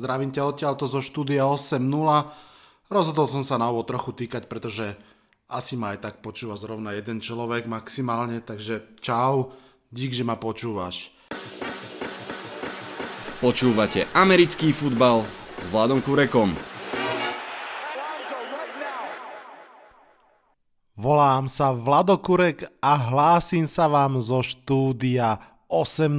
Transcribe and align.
zdravím 0.00 0.32
ťa 0.32 0.48
odtiaľto 0.48 0.88
zo 0.88 1.04
štúdia 1.04 1.44
8.0. 1.44 1.76
Rozhodol 2.88 3.28
som 3.28 3.44
sa 3.44 3.60
na 3.60 3.68
úvod 3.68 3.84
trochu 3.84 4.16
týkať, 4.16 4.48
pretože 4.48 4.96
asi 5.52 5.76
ma 5.76 5.92
aj 5.92 6.08
tak 6.08 6.14
počúva 6.24 6.56
zrovna 6.56 6.96
jeden 6.96 7.20
človek 7.20 7.68
maximálne, 7.68 8.40
takže 8.40 8.96
čau, 9.04 9.52
dík, 9.92 10.16
že 10.16 10.24
ma 10.24 10.40
počúvaš. 10.40 11.12
Počúvate 13.44 14.08
americký 14.16 14.72
futbal 14.72 15.28
s 15.60 15.64
Vladom 15.68 16.00
Kurekom. 16.00 16.56
Volám 21.00 21.48
sa 21.48 21.72
Vlado 21.72 22.20
Kurek 22.20 22.68
a 22.84 22.92
hlásim 23.08 23.64
sa 23.64 23.88
vám 23.88 24.20
zo 24.20 24.44
štúdia 24.44 25.40
8.0. 25.72 26.12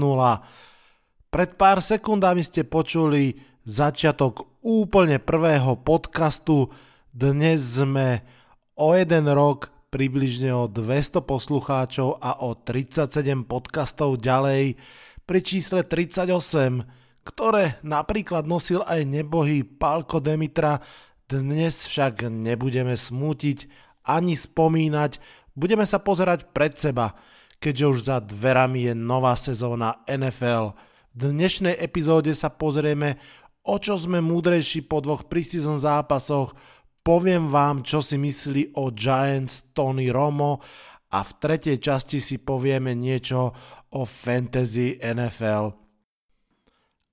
Pred 1.29 1.51
pár 1.53 1.85
sekundami 1.85 2.41
ste 2.41 2.65
počuli 2.65 3.50
začiatok 3.67 4.49
úplne 4.65 5.21
prvého 5.21 5.77
podcastu. 5.77 6.73
Dnes 7.13 7.61
sme 7.81 8.25
o 8.73 8.97
jeden 8.97 9.29
rok 9.29 9.69
približne 9.91 10.55
o 10.55 10.65
200 10.65 11.21
poslucháčov 11.21 12.17
a 12.23 12.41
o 12.41 12.55
37 12.55 13.45
podcastov 13.45 14.17
ďalej 14.17 14.79
pri 15.27 15.39
čísle 15.43 15.85
38, 15.85 16.31
ktoré 17.27 17.77
napríklad 17.85 18.47
nosil 18.47 18.81
aj 18.87 19.05
nebohý 19.05 19.61
Pálko 19.67 20.23
Demitra. 20.23 20.81
Dnes 21.27 21.85
však 21.85 22.27
nebudeme 22.31 22.97
smútiť 22.97 23.69
ani 24.07 24.33
spomínať, 24.33 25.21
budeme 25.53 25.85
sa 25.85 26.01
pozerať 26.01 26.49
pred 26.49 26.73
seba, 26.73 27.13
keďže 27.61 27.85
už 27.85 27.99
za 28.09 28.17
dverami 28.17 28.89
je 28.89 28.93
nová 28.97 29.37
sezóna 29.37 30.01
NFL. 30.09 30.73
V 31.11 31.27
dnešnej 31.27 31.75
epizóde 31.75 32.31
sa 32.31 32.47
pozrieme, 32.47 33.19
o 33.67 33.75
čo 33.77 33.97
sme 33.97 34.23
múdrejší 34.23 34.89
po 34.89 35.03
dvoch 35.03 35.29
preseason 35.29 35.77
zápasoch, 35.77 36.53
poviem 37.05 37.49
vám, 37.49 37.85
čo 37.85 38.01
si 38.01 38.17
myslí 38.17 38.77
o 38.77 38.89
Giants 38.89 39.73
Tony 39.73 40.09
Romo 40.09 40.61
a 41.11 41.19
v 41.21 41.31
tretej 41.37 41.77
časti 41.77 42.17
si 42.23 42.41
povieme 42.41 42.97
niečo 42.97 43.53
o 43.91 44.01
fantasy 44.07 44.97
NFL. 45.01 45.75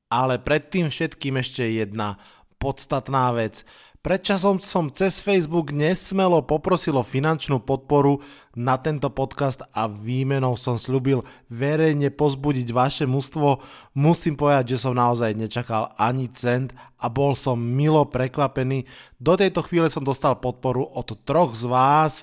Ale 0.08 0.40
predtým 0.40 0.88
všetkým 0.88 1.36
ešte 1.36 1.68
jedna 1.68 2.16
podstatná 2.56 3.32
vec– 3.36 3.62
Predčasom 3.98 4.62
som 4.62 4.94
cez 4.94 5.18
Facebook 5.18 5.74
nesmelo 5.74 6.38
poprosil 6.46 6.94
o 6.94 7.02
finančnú 7.02 7.58
podporu 7.58 8.22
na 8.54 8.78
tento 8.78 9.10
podcast 9.10 9.66
a 9.74 9.90
výmenou 9.90 10.54
som 10.54 10.78
slúbil 10.78 11.26
verejne 11.50 12.14
pozbudiť 12.14 12.70
vaše 12.70 13.04
mužstvo. 13.10 13.58
Musím 13.98 14.38
povedať, 14.38 14.78
že 14.78 14.86
som 14.86 14.94
naozaj 14.94 15.34
nečakal 15.34 15.90
ani 15.98 16.30
cent 16.30 16.70
a 17.02 17.10
bol 17.10 17.34
som 17.34 17.58
milo 17.58 18.06
prekvapený. 18.06 18.86
Do 19.18 19.34
tejto 19.34 19.66
chvíle 19.66 19.90
som 19.90 20.06
dostal 20.06 20.38
podporu 20.38 20.86
od 20.86 21.18
troch 21.26 21.58
z 21.58 21.66
vás, 21.66 22.22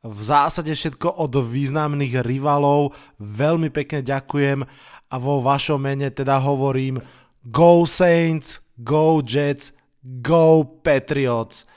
v 0.00 0.20
zásade 0.24 0.72
všetko 0.72 1.20
od 1.20 1.36
významných 1.36 2.24
rivalov. 2.24 2.96
Veľmi 3.20 3.68
pekne 3.68 4.00
ďakujem 4.00 4.64
a 5.12 5.14
vo 5.20 5.44
vašom 5.44 5.84
mene 5.84 6.08
teda 6.08 6.40
hovorím 6.40 7.04
Go 7.44 7.84
Saints, 7.84 8.64
Go 8.80 9.20
Jets, 9.20 9.76
Go 10.00 10.64
Patriots! 10.80 11.68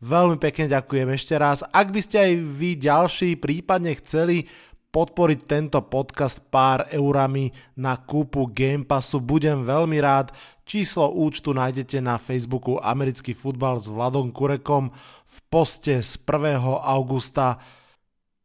Veľmi 0.00 0.40
pekne 0.40 0.64
ďakujem 0.64 1.12
ešte 1.12 1.36
raz. 1.36 1.60
Ak 1.60 1.92
by 1.92 2.00
ste 2.00 2.16
aj 2.18 2.32
vy 2.40 2.70
ďalší 2.80 3.36
prípadne 3.36 3.92
chceli 4.00 4.48
podporiť 4.90 5.40
tento 5.46 5.78
podcast 5.86 6.42
pár 6.50 6.90
eurami 6.90 7.54
na 7.78 7.94
kúpu 7.94 8.50
Game 8.50 8.82
Passu, 8.82 9.22
budem 9.22 9.62
veľmi 9.62 10.02
rád. 10.02 10.34
Číslo 10.66 11.14
účtu 11.14 11.54
nájdete 11.54 12.02
na 12.02 12.18
Facebooku 12.18 12.80
Americký 12.82 13.36
futbal 13.36 13.78
s 13.78 13.86
Vladom 13.86 14.34
Kurekom 14.34 14.90
v 15.22 15.36
poste 15.52 16.02
z 16.02 16.16
1. 16.26 16.58
augusta. 16.80 17.62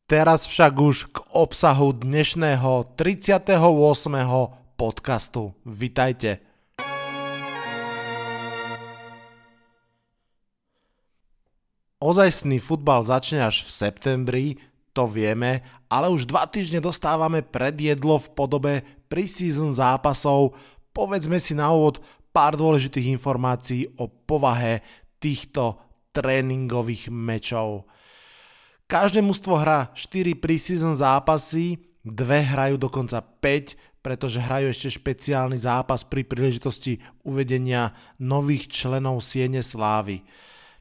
Teraz 0.05 0.45
však 0.45 0.73
už 0.77 0.97
k 1.09 1.17
obsahu 1.33 1.97
dnešného 1.97 2.93
38. 2.93 3.57
podcastu. 4.77 5.57
Vitajte. 5.65 6.44
Ozajstný 12.05 12.61
futbal 12.61 13.01
začne 13.01 13.41
až 13.49 13.65
v 13.65 13.69
septembri, 13.73 14.45
to 14.93 15.09
vieme, 15.09 15.65
ale 15.89 16.05
už 16.13 16.29
dva 16.29 16.45
týždne 16.45 16.77
dostávame 16.77 17.41
predjedlo 17.41 18.21
v 18.21 18.27
podobe 18.37 18.73
preseason 19.09 19.73
zápasov. 19.73 20.53
Povedzme 20.93 21.41
si 21.41 21.57
na 21.57 21.73
úvod 21.73 22.05
pár 22.29 22.53
dôležitých 22.61 23.09
informácií 23.09 23.89
o 23.97 24.05
povahe 24.05 24.85
týchto 25.17 25.81
tréningových 26.13 27.09
mečov. 27.09 27.89
Každé 28.85 29.25
mužstvo 29.25 29.57
hrá 29.57 29.89
4 29.97 30.37
preseason 30.37 30.93
zápasy, 30.93 31.81
dve 32.05 32.45
hrajú 32.45 32.77
dokonca 32.77 33.17
5, 33.17 34.05
pretože 34.05 34.37
hrajú 34.37 34.69
ešte 34.69 34.93
špeciálny 34.93 35.57
zápas 35.57 36.05
pri 36.05 36.21
príležitosti 36.21 37.01
uvedenia 37.25 37.97
nových 38.21 38.69
členov 38.69 39.25
Siene 39.25 39.65
Slávy. 39.65 40.21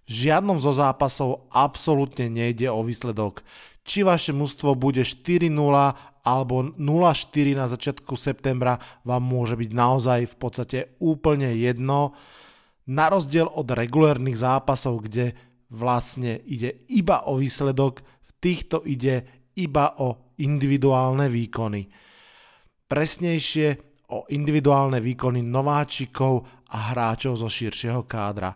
V 0.05 0.29
žiadnom 0.29 0.61
zo 0.61 0.77
zápasov 0.77 1.49
absolútne 1.49 2.29
nejde 2.29 2.69
o 2.69 2.85
výsledok. 2.85 3.41
Či 3.85 4.05
vaše 4.05 4.33
mužstvo 4.37 4.77
bude 4.77 5.05
4-0 5.05 5.49
alebo 6.25 6.73
0-4 6.77 7.53
na 7.53 7.69
začiatku 7.69 8.17
septembra 8.17 8.81
vám 9.05 9.21
môže 9.21 9.61
byť 9.61 9.71
naozaj 9.77 10.21
v 10.25 10.37
podstate 10.41 10.79
úplne 11.01 11.53
jedno. 11.57 12.17
Na 12.89 13.13
rozdiel 13.13 13.49
od 13.49 13.69
regulérnych 13.69 14.37
zápasov, 14.37 15.09
kde 15.09 15.37
vlastne 15.69 16.41
ide 16.49 16.81
iba 16.89 17.29
o 17.29 17.37
výsledok, 17.37 18.01
v 18.01 18.31
týchto 18.41 18.85
ide 18.85 19.49
iba 19.57 20.01
o 20.01 20.37
individuálne 20.41 21.29
výkony. 21.29 21.89
Presnejšie 22.89 23.69
o 24.13 24.29
individuálne 24.33 25.01
výkony 25.01 25.41
nováčikov 25.41 26.45
a 26.73 26.93
hráčov 26.93 27.41
zo 27.41 27.49
širšieho 27.49 28.05
kádra. 28.05 28.53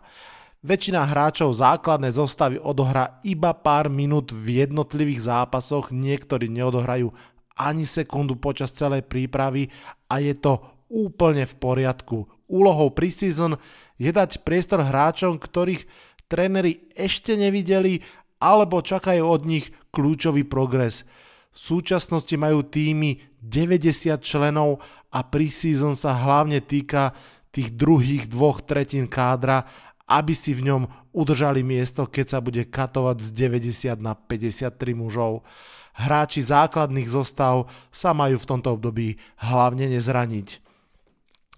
Väčšina 0.59 1.07
hráčov 1.07 1.55
základnej 1.55 2.11
zostavy 2.11 2.59
odohrá 2.59 3.23
iba 3.23 3.55
pár 3.55 3.87
minút 3.87 4.35
v 4.35 4.67
jednotlivých 4.67 5.31
zápasoch, 5.31 5.87
niektorí 5.87 6.51
neodohrajú 6.51 7.15
ani 7.55 7.87
sekundu 7.87 8.35
počas 8.35 8.75
celej 8.75 9.07
prípravy 9.07 9.71
a 10.11 10.19
je 10.19 10.35
to 10.35 10.59
úplne 10.91 11.47
v 11.47 11.53
poriadku. 11.55 12.27
Úlohou 12.51 12.91
preseason 12.91 13.55
je 13.95 14.11
dať 14.11 14.43
priestor 14.43 14.83
hráčom, 14.83 15.39
ktorých 15.39 15.87
tréneri 16.27 16.91
ešte 16.91 17.39
nevideli 17.39 18.03
alebo 18.43 18.83
čakajú 18.83 19.23
od 19.23 19.47
nich 19.47 19.71
kľúčový 19.95 20.43
progres. 20.43 21.07
V 21.55 21.59
súčasnosti 21.79 22.35
majú 22.35 22.67
týmy 22.67 23.39
90 23.39 24.11
členov 24.19 24.83
a 25.07 25.23
preseason 25.23 25.95
sa 25.95 26.19
hlavne 26.19 26.59
týka 26.59 27.15
tých 27.49 27.73
druhých 27.73 28.29
dvoch 28.29 28.61
tretín 28.61 29.09
kádra 29.09 29.65
aby 30.09 30.33
si 30.33 30.57
v 30.57 30.73
ňom 30.73 30.81
udržali 31.13 31.61
miesto, 31.61 32.09
keď 32.09 32.25
sa 32.25 32.39
bude 32.41 32.65
katovať 32.65 33.21
z 33.21 33.29
90 33.53 34.01
na 34.01 34.17
53 34.17 34.73
mužov. 34.97 35.45
Hráči 35.93 36.41
základných 36.41 37.09
zostav 37.11 37.69
sa 37.93 38.15
majú 38.17 38.41
v 38.41 38.49
tomto 38.49 38.73
období 38.73 39.21
hlavne 39.37 39.85
nezraniť. 39.93 40.47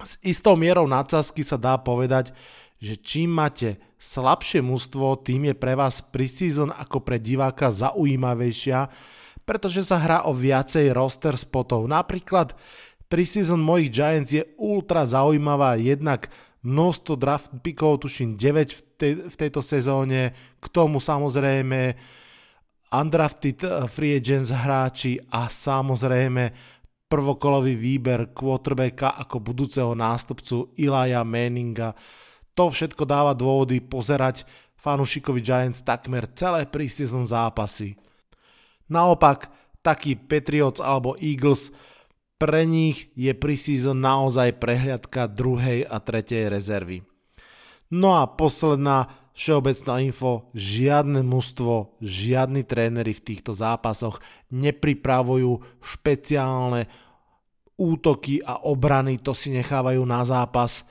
S 0.01 0.17
istou 0.25 0.57
mierou 0.57 0.89
nadsázky 0.89 1.45
sa 1.45 1.55
dá 1.55 1.77
povedať, 1.77 2.33
že 2.81 2.97
čím 2.97 3.37
máte 3.37 3.77
slabšie 4.01 4.65
mužstvo, 4.65 5.21
tým 5.21 5.53
je 5.53 5.55
pre 5.55 5.77
vás 5.77 6.01
preseason 6.01 6.73
ako 6.73 7.05
pre 7.05 7.21
diváka 7.21 7.69
zaujímavejšia, 7.69 8.89
pretože 9.45 9.85
sa 9.85 10.01
hrá 10.01 10.25
o 10.25 10.33
viacej 10.33 10.89
roster 10.89 11.37
spotov. 11.37 11.85
Napríklad 11.85 12.57
preseason 13.05 13.61
mojich 13.61 13.93
Giants 13.93 14.33
je 14.33 14.43
ultra 14.57 15.05
zaujímavá 15.05 15.77
jednak 15.77 16.33
množstvo 16.61 17.13
draft 17.17 17.51
pickov, 17.61 18.05
tuším 18.05 18.37
9 18.37 18.73
v, 18.73 18.81
tej, 18.97 19.13
v 19.29 19.35
tejto 19.35 19.61
sezóne, 19.65 20.33
k 20.61 20.65
tomu 20.69 21.01
samozrejme 21.01 21.97
undrafted 22.91 23.59
eh, 23.65 23.87
free 23.87 24.17
agents 24.17 24.51
hráči 24.53 25.17
a 25.31 25.47
samozrejme 25.47 26.53
prvokolový 27.11 27.75
výber 27.75 28.31
quarterbacka 28.31 29.19
ako 29.19 29.43
budúceho 29.43 29.91
nástupcu 29.91 30.71
Ilaja 30.79 31.27
Manninga. 31.27 31.91
To 32.55 32.71
všetko 32.71 33.03
dáva 33.03 33.35
dôvody 33.35 33.83
pozerať 33.83 34.47
fanúšikovi 34.79 35.43
Giants 35.43 35.83
takmer 35.83 36.23
celé 36.31 36.63
preseason 36.63 37.27
zápasy. 37.27 37.99
Naopak, 38.87 39.51
taký 39.83 40.15
Patriots 40.15 40.79
alebo 40.79 41.19
Eagles 41.19 41.73
pre 42.41 42.65
nich 42.65 43.13
je 43.13 43.29
preseason 43.37 44.01
naozaj 44.01 44.57
prehliadka 44.57 45.29
druhej 45.29 45.85
a 45.85 46.01
tretej 46.01 46.49
rezervy. 46.49 47.05
No 47.93 48.17
a 48.17 48.25
posledná 48.25 49.13
všeobecná 49.37 50.01
info, 50.01 50.49
žiadne 50.57 51.21
mužstvo, 51.21 52.01
žiadni 52.01 52.65
tréneri 52.65 53.13
v 53.13 53.21
týchto 53.21 53.53
zápasoch 53.53 54.17
nepripravujú 54.49 55.61
špeciálne 55.85 56.89
útoky 57.77 58.41
a 58.41 58.65
obrany, 58.65 59.21
to 59.21 59.37
si 59.37 59.53
nechávajú 59.53 60.01
na 60.01 60.25
zápas 60.25 60.81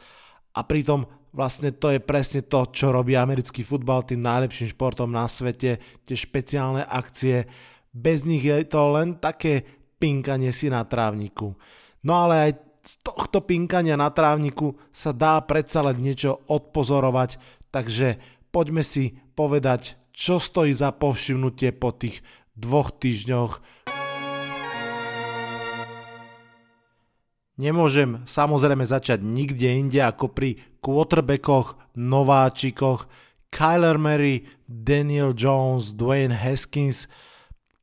a 0.55 0.63
pritom 0.63 1.03
vlastne 1.35 1.75
to 1.75 1.95
je 1.95 1.99
presne 2.03 2.47
to, 2.47 2.71
čo 2.71 2.95
robí 2.95 3.19
americký 3.19 3.67
futbal 3.67 4.07
tým 4.07 4.23
najlepším 4.23 4.71
športom 4.71 5.11
na 5.11 5.27
svete, 5.27 5.83
tie 6.07 6.17
špeciálne 6.17 6.87
akcie. 6.87 7.47
Bez 7.91 8.23
nich 8.23 8.43
je 8.47 8.55
to 8.67 8.95
len 8.95 9.19
také 9.19 9.80
pinkanie 10.01 10.51
si 10.51 10.73
na 10.73 10.83
trávniku. 10.89 11.53
No 12.01 12.13
ale 12.17 12.35
aj 12.49 12.53
z 12.81 12.93
tohto 13.05 13.45
pinkania 13.45 14.01
na 14.01 14.09
trávniku 14.09 14.73
sa 14.89 15.13
dá 15.13 15.37
predsa 15.45 15.85
len 15.85 16.01
niečo 16.01 16.41
odpozorovať, 16.49 17.37
takže 17.69 18.17
poďme 18.49 18.81
si 18.81 19.21
povedať, 19.37 20.01
čo 20.17 20.41
stojí 20.41 20.73
za 20.73 20.97
povšimnutie 20.97 21.77
po 21.77 21.93
tých 21.93 22.25
dvoch 22.57 22.89
týždňoch 22.97 23.61
Nemôžem 27.61 28.25
samozrejme 28.25 28.89
začať 28.89 29.21
nikde 29.21 29.69
inde 29.69 30.01
ako 30.01 30.33
pri 30.33 30.57
quarterbackoch, 30.81 31.77
nováčikoch, 31.93 33.05
Kyler 33.53 34.01
Murray, 34.01 34.49
Daniel 34.65 35.37
Jones, 35.37 35.93
Dwayne 35.93 36.33
Haskins. 36.33 37.05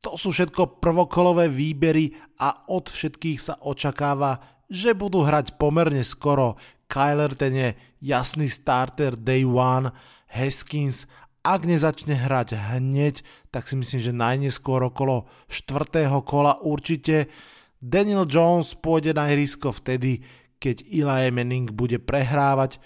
To 0.06 0.14
sú 0.14 0.30
všetko 0.30 0.78
prvokolové 0.78 1.50
výbery 1.50 2.14
a 2.38 2.70
od 2.70 2.86
všetkých 2.86 3.38
sa 3.42 3.54
očakáva, 3.58 4.38
že 4.70 4.94
budú 4.94 5.26
hrať 5.26 5.58
pomerne 5.58 6.06
skoro. 6.06 6.54
Kyler 6.86 7.34
ten 7.34 7.52
je 7.52 7.68
jasný 8.00 8.46
starter 8.46 9.18
day 9.18 9.42
one, 9.42 9.90
Haskins 10.28 11.08
ak 11.48 11.64
nezačne 11.64 12.12
hrať 12.12 12.58
hneď, 12.58 13.24
tak 13.48 13.70
si 13.70 13.78
myslím, 13.80 14.00
že 14.04 14.12
najneskôr 14.12 14.84
okolo 14.84 15.30
4. 15.48 16.04
kola 16.20 16.60
určite 16.60 17.32
Daniel 17.80 18.28
Jones 18.28 18.76
pôjde 18.76 19.16
na 19.16 19.32
ihrisko 19.32 19.72
vtedy, 19.72 20.20
keď 20.60 20.84
Eli 20.90 21.32
Manning 21.32 21.72
bude 21.72 22.02
prehrávať, 22.02 22.76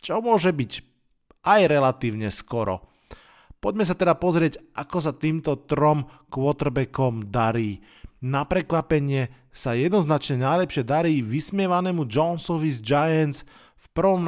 čo 0.00 0.24
môže 0.24 0.54
byť 0.54 0.72
aj 1.44 1.60
relatívne 1.66 2.32
skoro. 2.32 2.95
Poďme 3.66 3.82
sa 3.82 3.98
teda 3.98 4.14
pozrieť, 4.14 4.62
ako 4.78 5.02
sa 5.02 5.10
týmto 5.10 5.66
trom 5.66 6.06
quarterbackom 6.30 7.34
darí. 7.34 7.82
Na 8.22 8.46
prekvapenie 8.46 9.26
sa 9.50 9.74
jednoznačne 9.74 10.38
najlepšie 10.38 10.86
darí 10.86 11.18
vysmievanému 11.18 12.06
Jonesovi 12.06 12.70
z 12.70 12.78
Giants. 12.78 13.42
V 13.74 13.86
prvom 13.90 14.22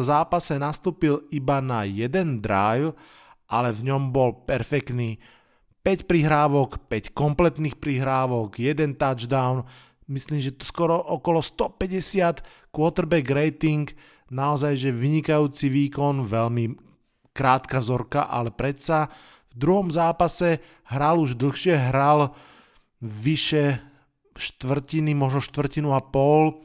zápase 0.00 0.56
nastúpil 0.56 1.28
iba 1.28 1.60
na 1.60 1.84
jeden 1.84 2.40
drive, 2.40 2.96
ale 3.52 3.68
v 3.76 3.92
ňom 3.92 4.16
bol 4.16 4.48
perfektný 4.48 5.20
5 5.84 6.08
prihrávok, 6.08 6.80
5 6.88 7.12
kompletných 7.12 7.76
prihrávok, 7.76 8.56
1 8.56 8.96
touchdown, 8.96 9.68
myslím, 10.08 10.40
že 10.40 10.56
to 10.56 10.64
skoro 10.64 10.96
okolo 10.96 11.44
150 11.44 12.72
quarterback 12.72 13.28
rating, 13.28 13.92
naozaj, 14.32 14.72
že 14.80 14.88
vynikajúci 14.88 15.68
výkon, 15.68 16.24
veľmi 16.24 16.88
krátka 17.32 17.78
vzorka, 17.78 18.26
ale 18.26 18.50
predsa 18.54 19.10
v 19.50 19.54
druhom 19.58 19.90
zápase 19.90 20.62
hral 20.86 21.18
už 21.18 21.34
dlhšie, 21.34 21.74
hral 21.74 22.34
vyše 23.02 23.82
štvrtiny, 24.38 25.12
možno 25.16 25.42
štvrtinu 25.42 25.90
a 25.92 26.00
pol. 26.00 26.62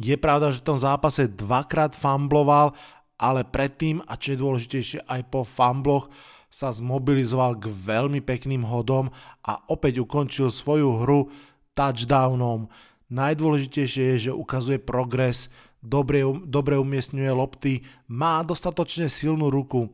Je 0.00 0.16
pravda, 0.18 0.50
že 0.50 0.64
v 0.64 0.68
tom 0.74 0.78
zápase 0.80 1.30
dvakrát 1.30 1.94
fumbloval, 1.94 2.74
ale 3.20 3.46
predtým, 3.46 4.02
a 4.10 4.18
čo 4.18 4.34
je 4.34 4.42
dôležitejšie, 4.42 4.98
aj 5.06 5.20
po 5.30 5.46
fumbloch, 5.46 6.10
sa 6.50 6.70
zmobilizoval 6.70 7.58
k 7.58 7.66
veľmi 7.66 8.22
pekným 8.22 8.62
hodom 8.62 9.10
a 9.42 9.58
opäť 9.70 10.06
ukončil 10.06 10.54
svoju 10.54 11.02
hru 11.02 11.26
touchdownom. 11.74 12.70
Najdôležitejšie 13.10 14.14
je, 14.14 14.30
že 14.30 14.32
ukazuje 14.32 14.78
progres, 14.78 15.50
dobre, 15.84 16.24
dobre 16.48 16.80
umiestňuje 16.80 17.30
lopty, 17.30 17.84
má 18.08 18.40
dostatočne 18.40 19.12
silnú 19.12 19.52
ruku. 19.52 19.92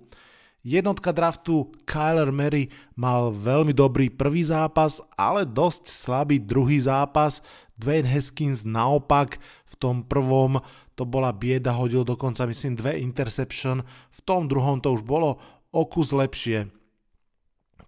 Jednotka 0.60 1.10
draftu 1.10 1.72
Kyler 1.88 2.28
Murray 2.28 2.69
mal 2.92 3.32
veľmi 3.32 3.72
dobrý 3.72 4.12
prvý 4.12 4.44
zápas, 4.44 5.00
ale 5.16 5.48
dosť 5.48 5.88
slabý 5.88 6.37
druhý 6.37 6.84
zápas. 6.84 7.40
Dwayne 7.81 8.04
Haskins 8.04 8.69
naopak 8.69 9.40
v 9.64 9.75
tom 9.81 10.04
prvom 10.04 10.60
to 11.00 11.08
bola 11.08 11.32
bieda, 11.32 11.72
hodil 11.72 12.04
dokonca 12.04 12.44
myslím 12.44 12.76
dve 12.76 13.00
interception, 13.00 13.81
v 14.12 14.20
tom 14.20 14.52
druhom 14.52 14.84
to 14.84 14.92
už 14.92 15.00
bolo 15.00 15.40
o 15.72 15.82
kus 15.88 16.12
lepšie. 16.12 16.69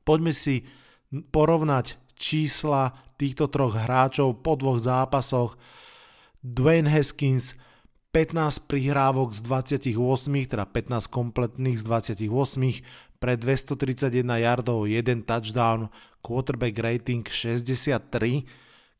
Poďme 0.00 0.32
si 0.32 0.64
porovnať 1.12 2.00
čísla 2.16 2.96
týchto 3.20 3.52
troch 3.52 3.76
hráčov 3.76 4.40
po 4.40 4.56
dvoch 4.56 4.80
zápasoch. 4.80 5.60
Dwayne 6.40 6.88
Haskins 6.88 7.52
15 8.12 8.68
prihrávok 8.68 9.32
z 9.32 9.40
28, 9.40 9.96
teda 10.52 10.68
15 10.68 11.08
kompletných 11.08 11.80
z 11.80 11.84
28, 11.88 12.84
pre 13.16 13.40
231 13.40 14.28
yardov, 14.44 14.84
1 14.84 15.24
touchdown, 15.24 15.88
quarterback 16.20 16.76
rating 16.76 17.24
63, 17.24 18.44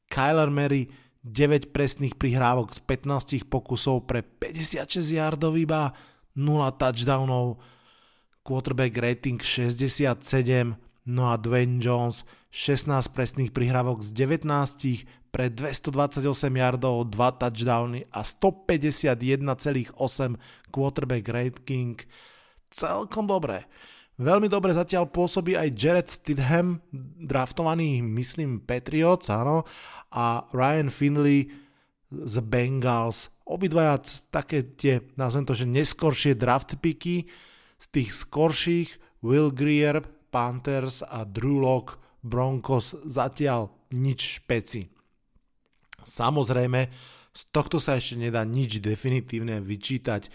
Kyler 0.08 0.48
Murray 0.48 0.88
9 1.22 1.70
presných 1.76 2.16
prihrávok 2.16 2.72
z 2.72 2.80
15 2.88 3.46
pokusov 3.52 4.08
pre 4.08 4.24
56 4.24 5.04
yardov 5.12 5.60
iba, 5.60 5.92
0 6.32 6.72
touchdownov, 6.80 7.60
quarterback 8.40 8.96
rating 8.96 9.38
67, 9.38 10.72
no 11.04 11.28
a 11.28 11.36
Dwayne 11.36 11.78
Jones 11.84 12.24
16 12.48 13.12
presných 13.12 13.52
prihrávok 13.52 14.00
z 14.00 14.10
19 14.16 15.21
pre 15.32 15.48
228 15.48 16.28
yardov, 16.52 17.08
2 17.08 17.40
touchdowny 17.40 18.04
a 18.12 18.20
151,8 18.20 19.96
quarterback 20.68 21.24
rating. 21.32 21.96
Celkom 22.68 23.24
dobre. 23.24 23.64
Veľmi 24.20 24.46
dobre 24.46 24.76
zatiaľ 24.76 25.08
pôsobí 25.08 25.56
aj 25.56 25.72
Jared 25.72 26.08
Stidham, 26.12 26.84
draftovaný, 27.16 28.04
myslím, 28.04 28.60
Patriots, 28.60 29.32
áno, 29.32 29.64
a 30.12 30.44
Ryan 30.52 30.92
Finley 30.92 31.48
z 32.12 32.36
Bengals. 32.44 33.32
Obidvaja 33.48 34.04
také 34.28 34.76
tie, 34.76 35.00
nazvem 35.16 35.48
to, 35.48 35.56
že 35.56 35.64
neskoršie 35.64 36.36
draft 36.36 36.76
picky, 36.84 37.24
z 37.82 37.86
tých 37.90 38.14
skorších 38.14 39.24
Will 39.26 39.50
Greer, 39.50 40.04
Panthers 40.30 41.02
a 41.02 41.26
Drew 41.26 41.58
Lock 41.58 41.98
Broncos 42.22 42.94
zatiaľ 43.02 43.74
nič 43.90 44.38
špeci. 44.38 45.01
Samozrejme, 46.04 46.90
z 47.32 47.42
tohto 47.48 47.80
sa 47.80 47.96
ešte 47.96 48.20
nedá 48.20 48.44
nič 48.44 48.78
definitívne 48.78 49.64
vyčítať. 49.64 50.28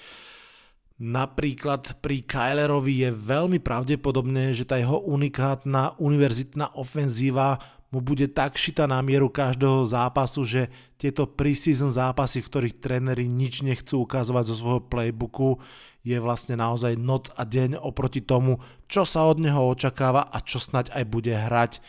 Napríklad 0.98 2.02
pri 2.02 2.26
Kylerovi 2.26 3.06
je 3.06 3.09
veľmi 3.14 3.62
pravdepodobné, 3.62 4.57
že 4.57 4.66
tá 4.66 4.81
jeho 4.81 4.97
unikátna 5.06 5.94
univerzitná 6.02 6.74
ofenzíva 6.74 7.62
mu 7.94 8.02
bude 8.02 8.28
tak 8.28 8.57
šita 8.57 8.90
na 8.90 9.00
mieru 9.00 9.30
každého 9.30 9.86
zápasu, 9.88 10.44
že 10.44 10.62
tieto 10.97 11.30
preseason 11.30 11.94
zápasy, 11.94 12.42
v 12.42 12.50
ktorých 12.50 12.80
tréneri 12.81 13.30
nič 13.30 13.62
nechcú 13.62 14.04
ukazovať 14.04 14.44
zo 14.50 14.56
svojho 14.57 14.81
playbooku, 14.90 15.62
je 16.04 16.18
vlastne 16.18 16.57
naozaj 16.57 16.97
noc 16.97 17.31
a 17.38 17.45
deň 17.45 17.80
oproti 17.80 18.26
tomu, 18.26 18.59
čo 18.90 19.06
sa 19.06 19.28
od 19.30 19.40
neho 19.40 19.69
očakáva 19.69 20.26
a 20.26 20.42
čo 20.44 20.57
snať 20.59 20.92
aj 20.97 21.04
bude 21.07 21.31
hrať 21.31 21.80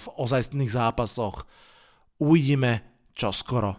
v 0.00 0.06
ozajstných 0.16 0.70
zápasoch. 0.72 1.44
Uvidíme 2.20 2.89
čo 3.20 3.36
skoro. 3.36 3.76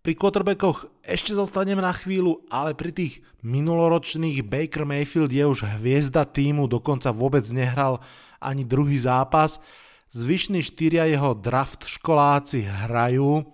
Pri 0.00 0.16
quarterbackoch 0.16 0.88
ešte 1.04 1.36
zostaneme 1.36 1.84
na 1.84 1.92
chvíľu, 1.92 2.40
ale 2.48 2.72
pri 2.72 2.96
tých 2.96 3.20
minuloročných 3.44 4.40
Baker 4.40 4.88
Mayfield 4.88 5.28
je 5.28 5.44
už 5.44 5.68
hviezda 5.76 6.24
týmu, 6.24 6.64
dokonca 6.64 7.12
vôbec 7.12 7.44
nehral 7.52 8.00
ani 8.40 8.64
druhý 8.64 8.96
zápas. 8.96 9.60
Zvyšní 10.08 10.64
štyria 10.64 11.04
jeho 11.04 11.36
draft 11.36 11.84
školáci 11.84 12.64
hrajú, 12.64 13.44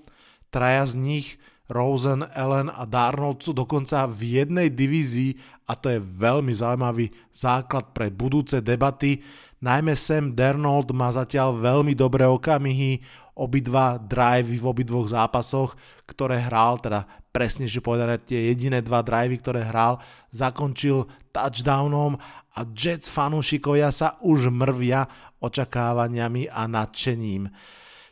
traja 0.55 0.87
z 0.87 0.95
nich 0.95 1.27
Rosen, 1.65 2.21
Allen 2.37 2.69
a 2.69 2.85
Darnold 2.85 3.41
sú 3.41 3.57
dokonca 3.57 4.05
v 4.05 4.45
jednej 4.45 4.69
divízii 4.69 5.33
a 5.65 5.73
to 5.73 5.89
je 5.89 5.97
veľmi 5.97 6.53
zaujímavý 6.53 7.09
základ 7.33 7.97
pre 7.97 8.13
budúce 8.13 8.61
debaty. 8.61 9.25
Najmä 9.65 9.97
Sam 9.97 10.37
Darnold 10.37 10.93
má 10.93 11.09
zatiaľ 11.09 11.57
veľmi 11.57 11.97
dobré 11.97 12.29
okamihy, 12.29 13.01
obidva 13.33 13.97
drivey 13.97 14.61
v 14.61 14.69
obidvoch 14.69 15.09
zápasoch, 15.09 15.73
ktoré 16.05 16.37
hral, 16.45 16.85
teda 16.85 17.09
presnejšie 17.33 17.81
povedané 17.81 18.21
tie 18.21 18.53
jediné 18.53 18.85
dva 18.85 19.01
drivey, 19.01 19.41
ktoré 19.41 19.65
hral, 19.65 19.99
zakončil 20.37 21.09
touchdownom 21.33 22.21
a 22.55 22.61
Jets 22.77 23.09
fanúšikovia 23.09 23.89
sa 23.89 24.21
už 24.21 24.53
mrvia 24.53 25.09
očakávaniami 25.41 26.53
a 26.53 26.69
nadšením. 26.69 27.49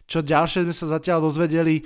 Čo 0.09 0.25
ďalšie 0.25 0.67
sme 0.67 0.75
sa 0.75 0.99
zatiaľ 0.99 1.31
dozvedeli, 1.31 1.85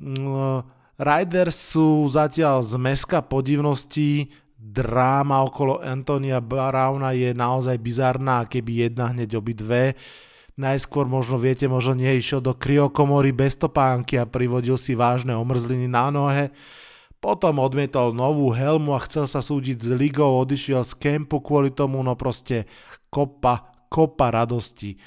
mm, 0.00 0.81
Riders 1.00 1.56
sú 1.56 2.04
zatiaľ 2.12 2.60
z 2.60 2.76
meska 2.76 3.24
podivností, 3.24 4.28
dráma 4.60 5.40
okolo 5.42 5.80
Antonia 5.80 6.38
Browna 6.38 7.16
je 7.16 7.32
naozaj 7.32 7.80
bizarná, 7.80 8.44
keby 8.44 8.88
jedna 8.88 9.10
hneď 9.10 9.40
obidve. 9.40 9.96
Najskôr 10.52 11.08
možno 11.08 11.40
viete, 11.40 11.64
možno 11.64 11.96
išiel 11.96 12.44
do 12.44 12.52
kryokomory 12.52 13.32
bez 13.32 13.56
topánky 13.56 14.20
a 14.20 14.28
privodil 14.28 14.76
si 14.76 14.92
vážne 14.92 15.32
omrzliny 15.32 15.88
na 15.88 16.12
nohe. 16.12 16.52
Potom 17.22 17.62
odmietol 17.62 18.12
novú 18.12 18.52
helmu 18.52 18.92
a 18.92 19.00
chcel 19.06 19.24
sa 19.24 19.40
súdiť 19.40 19.78
s 19.80 19.88
ligou, 19.94 20.42
odišiel 20.44 20.84
z 20.84 20.92
kempu 21.00 21.40
kvôli 21.40 21.72
tomu, 21.72 22.04
no 22.04 22.18
proste 22.18 22.68
kopa, 23.08 23.72
kopa 23.88 24.28
radosti. 24.28 24.98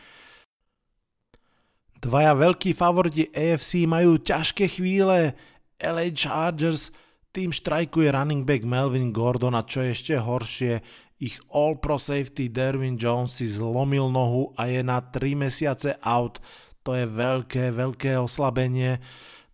Dvaja 2.02 2.34
veľkí 2.34 2.74
favoriti 2.74 3.30
AFC 3.30 3.86
majú 3.86 4.18
ťažké 4.18 4.66
chvíle. 4.70 5.36
LA 5.80 6.12
Chargers 6.16 6.92
tým 7.36 7.52
štrajkuje 7.52 8.16
running 8.16 8.48
back 8.48 8.64
Melvin 8.64 9.12
Gordon 9.12 9.60
a 9.60 9.68
čo 9.68 9.84
je 9.84 9.92
ešte 9.92 10.16
horšie, 10.16 10.80
ich 11.20 11.36
All-Pro 11.52 12.00
safety 12.00 12.52
Derwin 12.52 13.00
Jones 13.00 13.40
si 13.40 13.48
zlomil 13.48 14.08
nohu 14.12 14.52
a 14.56 14.68
je 14.68 14.84
na 14.84 15.00
3 15.00 15.36
mesiace 15.36 15.96
out. 16.04 16.44
To 16.84 16.92
je 16.96 17.08
veľké, 17.08 17.72
veľké 17.72 18.20
oslabenie. 18.20 19.00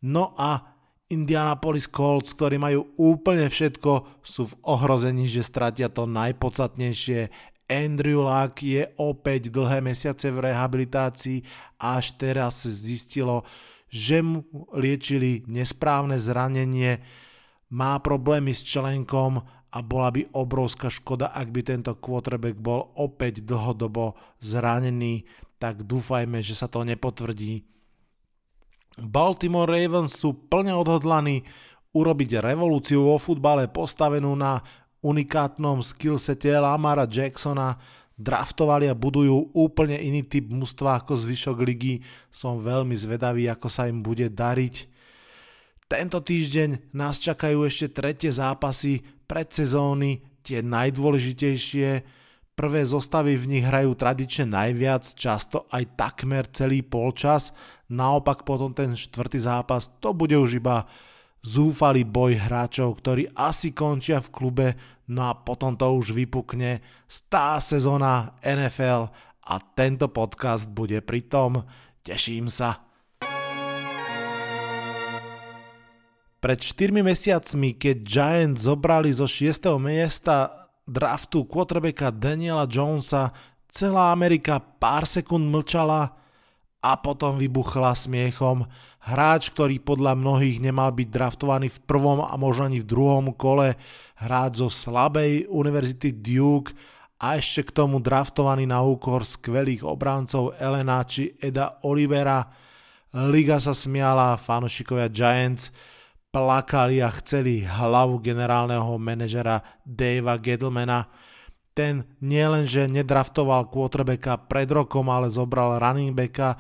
No 0.02 0.34
a 0.38 0.72
Indianapolis 1.12 1.92
Colts, 1.92 2.34
ktorí 2.34 2.58
majú 2.58 2.96
úplne 2.98 3.46
všetko, 3.46 4.24
sú 4.24 4.48
v 4.48 4.58
ohrození, 4.64 5.28
že 5.28 5.46
stratia 5.46 5.92
to 5.92 6.08
najpodstatnejšie. 6.08 7.30
Andrew 7.72 8.24
Luck 8.26 8.60
je 8.60 8.84
opäť 9.00 9.48
dlhé 9.48 9.80
mesiace 9.80 10.28
v 10.28 10.52
rehabilitácii 10.52 11.40
a 11.80 12.00
až 12.00 12.16
teraz 12.20 12.68
zistilo, 12.68 13.48
že 13.92 14.24
mu 14.24 14.48
liečili 14.72 15.44
nesprávne 15.52 16.16
zranenie, 16.16 17.04
má 17.76 18.00
problémy 18.00 18.56
s 18.56 18.64
členkom 18.64 19.44
a 19.72 19.78
bola 19.84 20.16
by 20.16 20.32
obrovská 20.32 20.88
škoda, 20.88 21.32
ak 21.36 21.48
by 21.52 21.62
tento 21.64 21.92
quarterback 22.00 22.56
bol 22.56 22.92
opäť 22.96 23.44
dlhodobo 23.44 24.16
zranený, 24.40 25.28
tak 25.60 25.84
dúfajme, 25.84 26.40
že 26.40 26.56
sa 26.56 26.72
to 26.72 26.88
nepotvrdí. 26.88 27.64
Baltimore 29.00 29.72
Ravens 29.72 30.16
sú 30.20 30.36
plne 30.36 30.76
odhodlaní 30.76 31.48
urobiť 31.92 32.44
revolúciu 32.44 33.08
vo 33.08 33.16
futbale 33.20 33.72
postavenú 33.72 34.36
na 34.36 34.64
unikátnom 35.04 35.80
skillsete 35.84 36.52
Lamara 36.56 37.08
Jacksona, 37.08 37.80
draftovali 38.22 38.86
a 38.88 38.96
budujú 38.96 39.58
úplne 39.58 39.98
iný 39.98 40.22
typ 40.22 40.54
mužstva 40.54 41.02
ako 41.02 41.18
zvyšok 41.18 41.58
ligy. 41.66 42.06
Som 42.30 42.62
veľmi 42.62 42.94
zvedavý, 42.94 43.50
ako 43.50 43.68
sa 43.68 43.90
im 43.90 44.06
bude 44.06 44.30
dariť. 44.30 44.76
Tento 45.92 46.24
týždeň 46.24 46.96
nás 46.96 47.20
čakajú 47.20 47.68
ešte 47.68 47.92
tretie 47.92 48.32
zápasy 48.32 49.04
predsezóny 49.28 50.24
tie 50.40 50.64
najdôležitejšie. 50.64 51.90
Prvé 52.56 52.82
zostavy 52.86 53.36
v 53.36 53.58
nich 53.58 53.66
hrajú 53.66 53.96
tradične 53.98 54.48
najviac, 54.56 55.04
často 55.18 55.68
aj 55.72 55.98
takmer 55.98 56.46
celý 56.52 56.86
polčas. 56.86 57.52
Naopak 57.92 58.48
potom 58.48 58.72
ten 58.72 58.96
štvrtý 58.96 59.44
zápas 59.44 59.92
to 60.00 60.16
bude 60.16 60.36
už 60.36 60.64
iba 60.64 60.88
zúfalý 61.42 62.06
boj 62.06 62.38
hráčov, 62.38 63.02
ktorí 63.02 63.30
asi 63.34 63.74
končia 63.74 64.22
v 64.22 64.30
klube, 64.30 64.68
no 65.10 65.26
a 65.28 65.34
potom 65.34 65.74
to 65.74 65.90
už 65.98 66.14
vypukne 66.14 66.80
stá 67.10 67.58
sezóna 67.58 68.38
NFL 68.46 69.10
a 69.42 69.56
tento 69.74 70.08
podcast 70.14 70.70
bude 70.70 71.02
pri 71.02 71.26
tom. 71.26 71.66
Teším 72.06 72.50
sa. 72.50 72.86
Pred 76.42 76.58
4 76.58 77.06
mesiacmi, 77.06 77.78
keď 77.78 77.98
Giants 78.02 78.66
zobrali 78.66 79.14
zo 79.14 79.30
6. 79.30 79.78
miesta 79.78 80.66
draftu 80.90 81.46
quarterbacka 81.46 82.10
Daniela 82.10 82.66
Jonesa, 82.66 83.30
celá 83.70 84.10
Amerika 84.10 84.58
pár 84.58 85.06
sekúnd 85.06 85.54
mlčala 85.54 86.21
a 86.82 86.98
potom 86.98 87.38
vybuchla 87.38 87.94
smiechom. 87.94 88.66
Hráč, 89.02 89.54
ktorý 89.54 89.82
podľa 89.82 90.18
mnohých 90.18 90.62
nemal 90.62 90.94
byť 90.94 91.08
draftovaný 91.10 91.70
v 91.70 91.80
prvom 91.86 92.26
a 92.26 92.34
možno 92.38 92.70
ani 92.70 92.82
v 92.82 92.90
druhom 92.90 93.34
kole, 93.34 93.78
hráč 94.18 94.62
zo 94.62 94.70
slabej 94.70 95.50
univerzity 95.50 96.14
Duke 96.22 96.74
a 97.22 97.38
ešte 97.38 97.70
k 97.70 97.86
tomu 97.86 98.02
draftovaný 98.02 98.66
na 98.66 98.82
úkor 98.82 99.22
skvelých 99.26 99.86
obráncov 99.86 100.58
Elena 100.58 101.06
či 101.06 101.34
Eda 101.38 101.82
Olivera. 101.86 102.50
Liga 103.14 103.62
sa 103.62 103.78
smiala, 103.78 104.38
fanúšikovia 104.42 105.10
Giants 105.10 105.70
plakali 106.32 107.04
a 107.04 107.12
chceli 107.22 107.62
hlavu 107.62 108.24
generálneho 108.24 108.96
manažera 108.98 109.62
Davea 109.84 110.40
Gettlemana. 110.40 111.06
Ten 111.72 112.04
nielenže 112.20 112.92
nedraftoval 112.92 113.72
quarterbacka 113.72 114.48
pred 114.52 114.68
rokom, 114.68 115.08
ale 115.08 115.32
zobral 115.32 115.80
running 115.80 116.12
backa, 116.12 116.60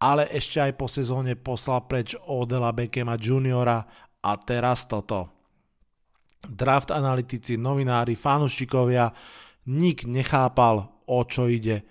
ale 0.00 0.28
ešte 0.28 0.60
aj 0.60 0.72
po 0.76 0.88
sezóne 0.88 1.36
poslal 1.36 1.84
preč 1.88 2.12
Odela 2.28 2.72
Beckhama 2.72 3.16
juniora 3.16 3.84
a 4.20 4.32
teraz 4.36 4.84
toto. 4.84 5.32
Draft 6.40 6.92
analytici, 6.92 7.60
novinári, 7.60 8.16
fanúšikovia, 8.16 9.12
nik 9.68 10.08
nechápal, 10.08 11.04
o 11.04 11.20
čo 11.28 11.48
ide. 11.48 11.84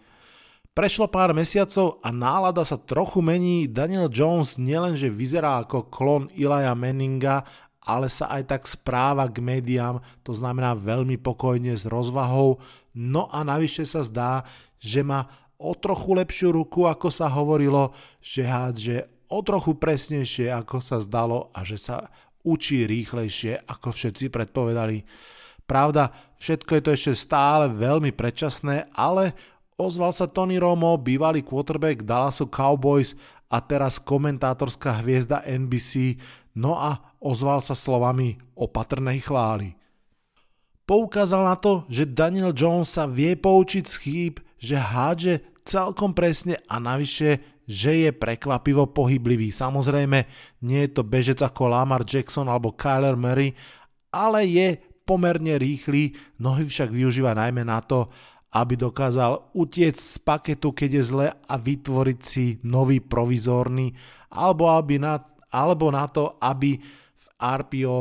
Prešlo 0.74 1.12
pár 1.12 1.36
mesiacov 1.36 2.00
a 2.06 2.10
nálada 2.14 2.64
sa 2.64 2.80
trochu 2.80 3.20
mení. 3.20 3.68
Daniel 3.68 4.08
Jones 4.08 4.56
nielenže 4.56 5.12
vyzerá 5.12 5.66
ako 5.66 5.92
klon 5.92 6.32
Ilaja 6.34 6.72
Manninga, 6.72 7.44
ale 7.84 8.12
sa 8.12 8.28
aj 8.32 8.44
tak 8.52 8.64
správa 8.68 9.26
k 9.32 9.40
médiám, 9.40 10.04
to 10.24 10.36
znamená 10.36 10.76
veľmi 10.76 11.16
pokojne 11.20 11.74
s 11.76 11.88
rozvahou. 11.88 12.60
No 12.96 13.32
a 13.32 13.44
navyše 13.44 13.88
sa 13.88 14.04
zdá, 14.04 14.44
že 14.80 15.04
má 15.04 15.28
o 15.60 15.76
trochu 15.76 16.16
lepšiu 16.16 16.56
ruku, 16.56 16.88
ako 16.88 17.08
sa 17.12 17.28
hovorilo, 17.32 17.92
že 18.20 18.48
hádže 18.48 18.98
o 19.32 19.40
trochu 19.44 19.76
presnejšie, 19.76 20.52
ako 20.52 20.80
sa 20.80 21.00
zdalo 21.00 21.52
a 21.56 21.64
že 21.64 21.80
sa 21.80 22.08
učí 22.44 22.88
rýchlejšie, 22.88 23.68
ako 23.68 23.92
všetci 23.92 24.32
predpovedali. 24.32 25.04
Pravda, 25.70 26.10
všetko 26.40 26.72
je 26.80 26.82
to 26.82 26.90
ešte 26.96 27.14
stále 27.30 27.70
veľmi 27.70 28.10
predčasné, 28.16 28.90
ale 28.96 29.38
Ozval 29.80 30.12
sa 30.12 30.28
Tony 30.28 30.60
Romo, 30.60 31.00
bývalý 31.00 31.40
quarterback 31.40 32.04
Dallasu 32.04 32.52
Cowboys 32.52 33.16
a 33.48 33.64
teraz 33.64 33.96
komentátorská 33.96 35.00
hviezda 35.00 35.40
NBC, 35.48 36.20
no 36.60 36.76
a 36.76 37.16
ozval 37.24 37.64
sa 37.64 37.72
slovami 37.72 38.36
opatrnej 38.60 39.24
chvály. 39.24 39.80
Poukázal 40.84 41.48
na 41.48 41.56
to, 41.56 41.88
že 41.88 42.12
Daniel 42.12 42.52
Jones 42.52 42.92
sa 42.92 43.08
vie 43.08 43.40
poučiť 43.40 43.86
z 43.88 43.96
chýb, 43.96 44.34
že 44.60 44.76
hádže 44.76 45.40
celkom 45.64 46.12
presne 46.12 46.60
a 46.68 46.82
navyše, 46.82 47.40
že 47.70 48.10
je 48.10 48.12
prekvapivo 48.12 48.90
pohyblivý. 48.90 49.54
Samozrejme, 49.54 50.26
nie 50.66 50.80
je 50.84 50.92
to 50.92 51.06
bežec 51.06 51.40
ako 51.46 51.70
Lamar 51.70 52.02
Jackson 52.02 52.50
alebo 52.50 52.74
Kyler 52.74 53.14
Murray, 53.14 53.54
ale 54.10 54.50
je 54.50 54.68
pomerne 55.06 55.62
rýchly, 55.62 56.18
nohy 56.42 56.66
však 56.66 56.90
využíva 56.90 57.38
najmä 57.38 57.62
na 57.62 57.86
to, 57.86 58.10
aby 58.50 58.74
dokázal 58.74 59.54
utiec 59.54 59.94
z 59.94 60.18
paketu, 60.26 60.74
keď 60.74 60.90
je 60.90 61.04
zle 61.06 61.28
a 61.30 61.54
vytvoriť 61.54 62.20
si 62.26 62.58
nový 62.66 62.98
provizórny, 62.98 63.94
alebo, 64.34 64.74
aby 64.74 64.98
na, 64.98 65.22
alebo 65.50 65.90
na 65.90 66.06
to, 66.10 66.38
aby 66.42 66.78
v 67.14 67.26
RPO 67.38 67.98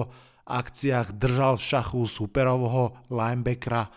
akciách 0.48 1.16
držal 1.16 1.60
v 1.60 1.66
šachu 1.68 2.02
superovho 2.08 2.96
linebackera. 3.12 3.92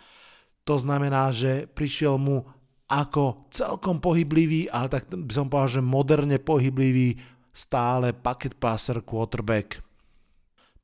To 0.67 0.75
znamená, 0.75 1.31
že 1.31 1.67
prišiel 1.71 2.19
mu 2.19 2.43
ako 2.91 3.47
celkom 3.47 4.03
pohyblivý, 4.03 4.67
ale 4.67 4.91
tak 4.91 5.07
by 5.07 5.31
som 5.31 5.47
povedal, 5.47 5.79
že 5.79 5.81
moderne 5.81 6.37
pohyblivý 6.43 7.15
stále 7.55 8.11
paket 8.11 8.59
passer 8.59 8.99
quarterback. 8.99 9.79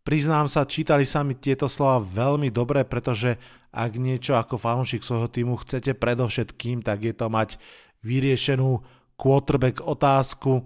Priznám 0.07 0.47
sa, 0.47 0.63
čítali 0.63 1.03
sa 1.03 1.19
mi 1.19 1.35
tieto 1.35 1.67
slova 1.67 1.99
veľmi 1.99 2.47
dobre, 2.47 2.87
pretože 2.87 3.35
ak 3.75 3.99
niečo 3.99 4.39
ako 4.39 4.55
fanúšik 4.55 5.03
svojho 5.03 5.27
týmu 5.27 5.59
chcete 5.59 5.99
predovšetkým, 5.99 6.79
tak 6.79 7.03
je 7.03 7.11
to 7.11 7.27
mať 7.27 7.59
vyriešenú 8.07 8.79
quarterback 9.19 9.83
otázku. 9.83 10.63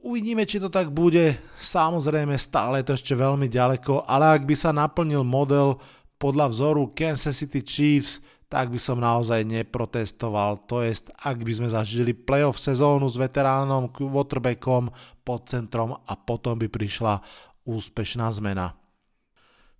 Uvidíme, 0.00 0.48
či 0.48 0.56
to 0.56 0.72
tak 0.72 0.88
bude. 0.88 1.36
Samozrejme, 1.60 2.32
stále 2.40 2.80
je 2.80 2.88
to 2.88 2.96
ešte 2.96 3.12
veľmi 3.12 3.52
ďaleko, 3.52 4.08
ale 4.08 4.32
ak 4.32 4.48
by 4.48 4.56
sa 4.56 4.72
naplnil 4.72 5.20
model 5.20 5.76
podľa 6.16 6.48
vzoru 6.48 6.88
Kansas 6.96 7.36
City 7.36 7.60
Chiefs, 7.60 8.24
tak 8.48 8.72
by 8.72 8.80
som 8.80 8.96
naozaj 8.96 9.44
neprotestoval. 9.44 10.64
To 10.72 10.80
jest, 10.80 11.12
ak 11.20 11.44
by 11.44 11.52
sme 11.52 11.68
zažili 11.68 12.16
playoff 12.16 12.56
sezónu 12.56 13.12
s 13.12 13.20
veteránom, 13.20 13.92
quarterbackom 13.92 14.88
pod 15.20 15.46
centrom 15.46 15.94
a 15.94 16.12
potom 16.16 16.56
by 16.56 16.66
prišla 16.66 17.20
úspešná 17.68 18.32
zmena. 18.32 18.79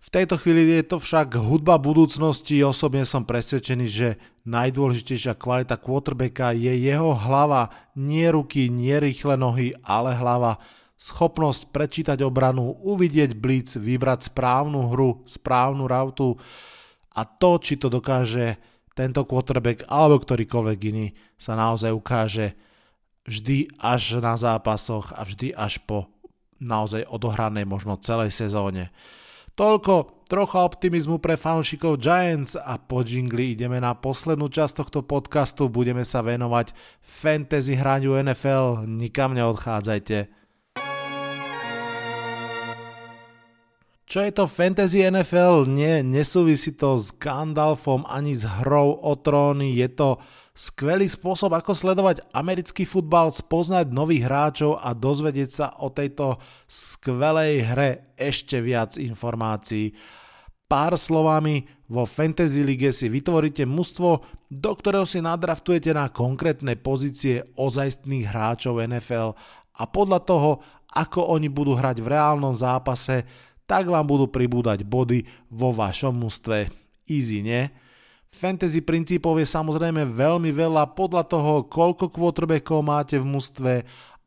V 0.00 0.09
tejto 0.09 0.40
chvíli 0.40 0.64
je 0.80 0.85
to 0.88 0.97
však 0.97 1.37
hudba 1.37 1.76
budúcnosti. 1.76 2.64
Osobne 2.64 3.04
som 3.04 3.28
presvedčený, 3.28 3.85
že 3.85 4.16
najdôležitejšia 4.49 5.37
kvalita 5.37 5.76
quarterbacka 5.76 6.57
je 6.57 6.73
jeho 6.73 7.12
hlava, 7.12 7.69
nie 8.00 8.25
ruky, 8.33 8.73
nie 8.73 8.97
rýchle 8.97 9.37
nohy, 9.37 9.76
ale 9.85 10.16
hlava. 10.16 10.57
Schopnosť 10.97 11.69
prečítať 11.69 12.19
obranu, 12.25 12.80
uvidieť 12.80 13.37
blitz, 13.37 13.76
vybrať 13.76 14.33
správnu 14.33 14.88
hru, 14.88 15.25
správnu 15.28 15.85
rautu 15.85 16.37
a 17.16 17.25
to, 17.25 17.61
či 17.61 17.76
to 17.76 17.92
dokáže 17.92 18.57
tento 18.92 19.25
quarterback 19.25 19.85
alebo 19.88 20.21
ktorýkoľvek 20.21 20.78
iný 20.92 21.12
sa 21.40 21.57
naozaj 21.57 21.92
ukáže 21.92 22.52
vždy 23.25 23.80
až 23.80 24.21
na 24.21 24.37
zápasoch 24.37 25.12
a 25.16 25.25
vždy 25.25 25.57
až 25.57 25.80
po 25.85 26.09
naozaj 26.61 27.09
odohranej 27.09 27.64
možno 27.64 27.97
celej 28.00 28.33
sezóne. 28.37 28.92
Toľko 29.61 30.25
trocha 30.25 30.64
optimizmu 30.64 31.21
pre 31.21 31.37
fanúšikov 31.37 32.00
Giants 32.00 32.57
a 32.57 32.81
po 32.81 33.05
jingli 33.05 33.52
ideme 33.52 33.76
na 33.76 33.93
poslednú 33.93 34.49
časť 34.49 34.81
tohto 34.81 35.05
podcastu. 35.05 35.69
Budeme 35.69 36.00
sa 36.00 36.25
venovať 36.25 36.73
fantasy 37.05 37.76
hraniu 37.76 38.17
NFL. 38.25 38.88
Nikam 38.88 39.37
neodchádzajte. 39.37 40.33
Čo 44.09 44.19
je 44.25 44.33
to 44.33 44.49
Fantasy 44.49 45.05
NFL? 45.05 45.69
Nie, 45.69 46.00
nesúvisí 46.00 46.73
to 46.73 46.97
s 46.97 47.12
Gandalfom 47.21 48.09
ani 48.09 48.33
s 48.33 48.49
hrou 48.49 48.97
o 48.97 49.12
tróny, 49.21 49.76
je 49.76 49.93
to 49.93 50.19
skvelý 50.61 51.09
spôsob, 51.09 51.57
ako 51.57 51.73
sledovať 51.73 52.21
americký 52.37 52.85
futbal, 52.85 53.33
spoznať 53.33 53.88
nových 53.88 54.29
hráčov 54.29 54.76
a 54.76 54.93
dozvedieť 54.93 55.49
sa 55.49 55.67
o 55.81 55.88
tejto 55.88 56.37
skvelej 56.69 57.64
hre 57.64 58.12
ešte 58.21 58.61
viac 58.61 59.00
informácií. 59.00 59.97
Pár 60.69 61.00
slovami, 61.00 61.64
vo 61.88 62.05
Fantasy 62.05 62.61
Lige 62.61 62.93
si 62.93 63.09
vytvoríte 63.09 63.64
mužstvo, 63.64 64.23
do 64.52 64.73
ktorého 64.76 65.09
si 65.09 65.25
nadraftujete 65.25 65.97
na 65.97 66.12
konkrétne 66.12 66.76
pozície 66.76 67.43
ozajstných 67.57 68.29
hráčov 68.29 68.85
NFL 68.85 69.35
a 69.81 69.83
podľa 69.88 70.21
toho, 70.29 70.50
ako 70.93 71.35
oni 71.40 71.49
budú 71.49 71.73
hrať 71.75 72.05
v 72.05 72.11
reálnom 72.12 72.52
zápase, 72.52 73.25
tak 73.64 73.88
vám 73.88 74.05
budú 74.05 74.29
pribúdať 74.29 74.85
body 74.85 75.25
vo 75.50 75.73
vašom 75.73 76.21
mústve. 76.21 76.69
Easy, 77.09 77.43
nie? 77.43 77.90
Fantasy 78.31 78.87
princípov 78.87 79.43
je 79.43 79.47
samozrejme 79.51 80.07
veľmi 80.07 80.55
veľa 80.55 80.95
podľa 80.95 81.27
toho, 81.27 81.67
koľko 81.67 82.15
quarterbackov 82.15 82.79
máte 82.79 83.19
v 83.19 83.27
mústve, 83.27 83.73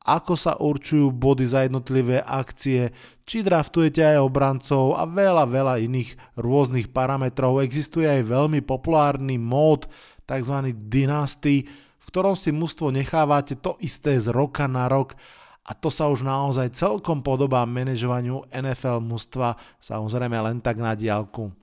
ako 0.04 0.36
sa 0.36 0.60
určujú 0.60 1.16
body 1.16 1.48
za 1.48 1.64
jednotlivé 1.64 2.20
akcie, 2.20 2.92
či 3.24 3.40
draftujete 3.40 4.04
aj 4.04 4.20
obrancov 4.20 5.00
a 5.00 5.08
veľa, 5.08 5.48
veľa 5.48 5.80
iných 5.80 6.36
rôznych 6.36 6.92
parametrov. 6.92 7.64
Existuje 7.64 8.04
aj 8.04 8.28
veľmi 8.28 8.60
populárny 8.60 9.40
mód, 9.40 9.88
tzv. 10.28 10.76
Dynasty, 10.76 11.64
v 11.72 12.06
ktorom 12.12 12.36
si 12.36 12.52
mústvo 12.52 12.92
nechávate 12.92 13.56
to 13.56 13.80
isté 13.80 14.20
z 14.20 14.36
roka 14.36 14.68
na 14.68 14.92
rok 14.92 15.16
a 15.64 15.72
to 15.72 15.88
sa 15.88 16.12
už 16.12 16.28
naozaj 16.28 16.76
celkom 16.76 17.24
podobá 17.24 17.64
manažovaniu 17.64 18.44
NFL 18.52 19.00
mužstva, 19.00 19.56
samozrejme 19.80 20.36
len 20.44 20.60
tak 20.60 20.76
na 20.76 20.92
diálku. 20.92 21.63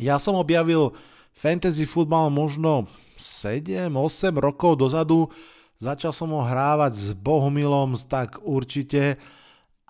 Ja 0.00 0.16
som 0.16 0.32
objavil 0.40 0.96
fantasy 1.36 1.84
futbal 1.84 2.32
možno 2.32 2.88
7-8 3.20 3.92
rokov 4.40 4.80
dozadu, 4.80 5.28
začal 5.76 6.16
som 6.16 6.32
ho 6.32 6.40
hrávať 6.40 6.92
s 6.96 7.06
Bohumilom, 7.12 7.92
tak 8.08 8.40
určite 8.40 9.20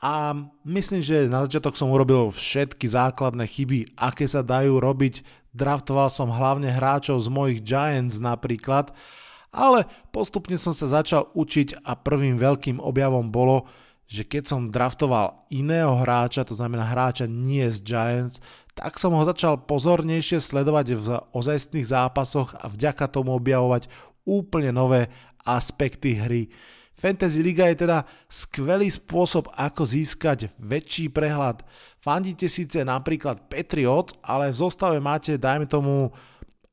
a 0.00 0.32
myslím, 0.64 1.04
že 1.04 1.28
na 1.28 1.44
začiatok 1.44 1.76
som 1.76 1.92
urobil 1.92 2.32
všetky 2.32 2.88
základné 2.88 3.44
chyby, 3.44 4.00
aké 4.00 4.24
sa 4.24 4.40
dajú 4.40 4.80
robiť. 4.80 5.20
Draftoval 5.52 6.08
som 6.08 6.32
hlavne 6.32 6.72
hráčov 6.72 7.20
z 7.20 7.28
mojich 7.28 7.60
Giants 7.60 8.16
napríklad, 8.16 8.96
ale 9.52 9.84
postupne 10.08 10.56
som 10.56 10.72
sa 10.72 10.88
začal 10.88 11.28
učiť 11.36 11.84
a 11.84 12.00
prvým 12.00 12.40
veľkým 12.40 12.80
objavom 12.80 13.28
bolo, 13.28 13.68
že 14.10 14.24
keď 14.24 14.42
som 14.48 14.72
draftoval 14.72 15.46
iného 15.52 15.94
hráča, 16.00 16.48
to 16.48 16.56
znamená 16.56 16.82
hráča 16.88 17.28
nie 17.28 17.68
z 17.68 17.78
Giants, 17.84 18.42
tak 18.80 18.96
som 18.96 19.12
ho 19.12 19.20
začal 19.28 19.60
pozornejšie 19.68 20.40
sledovať 20.40 20.86
v 20.96 21.06
ozajstných 21.36 21.84
zápasoch 21.84 22.56
a 22.56 22.64
vďaka 22.64 23.12
tomu 23.12 23.36
objavovať 23.36 23.92
úplne 24.24 24.72
nové 24.72 25.12
aspekty 25.44 26.16
hry. 26.16 26.48
Fantasy 26.96 27.44
Liga 27.44 27.68
je 27.68 27.84
teda 27.84 28.08
skvelý 28.24 28.88
spôsob, 28.88 29.52
ako 29.52 29.84
získať 29.84 30.48
väčší 30.56 31.12
prehľad. 31.12 31.60
Fandíte 32.00 32.48
síce 32.48 32.80
napríklad 32.80 33.52
Patriots, 33.52 34.16
ale 34.24 34.48
v 34.48 34.56
zostave 34.64 34.96
máte, 34.96 35.36
dajme 35.36 35.68
tomu, 35.68 36.08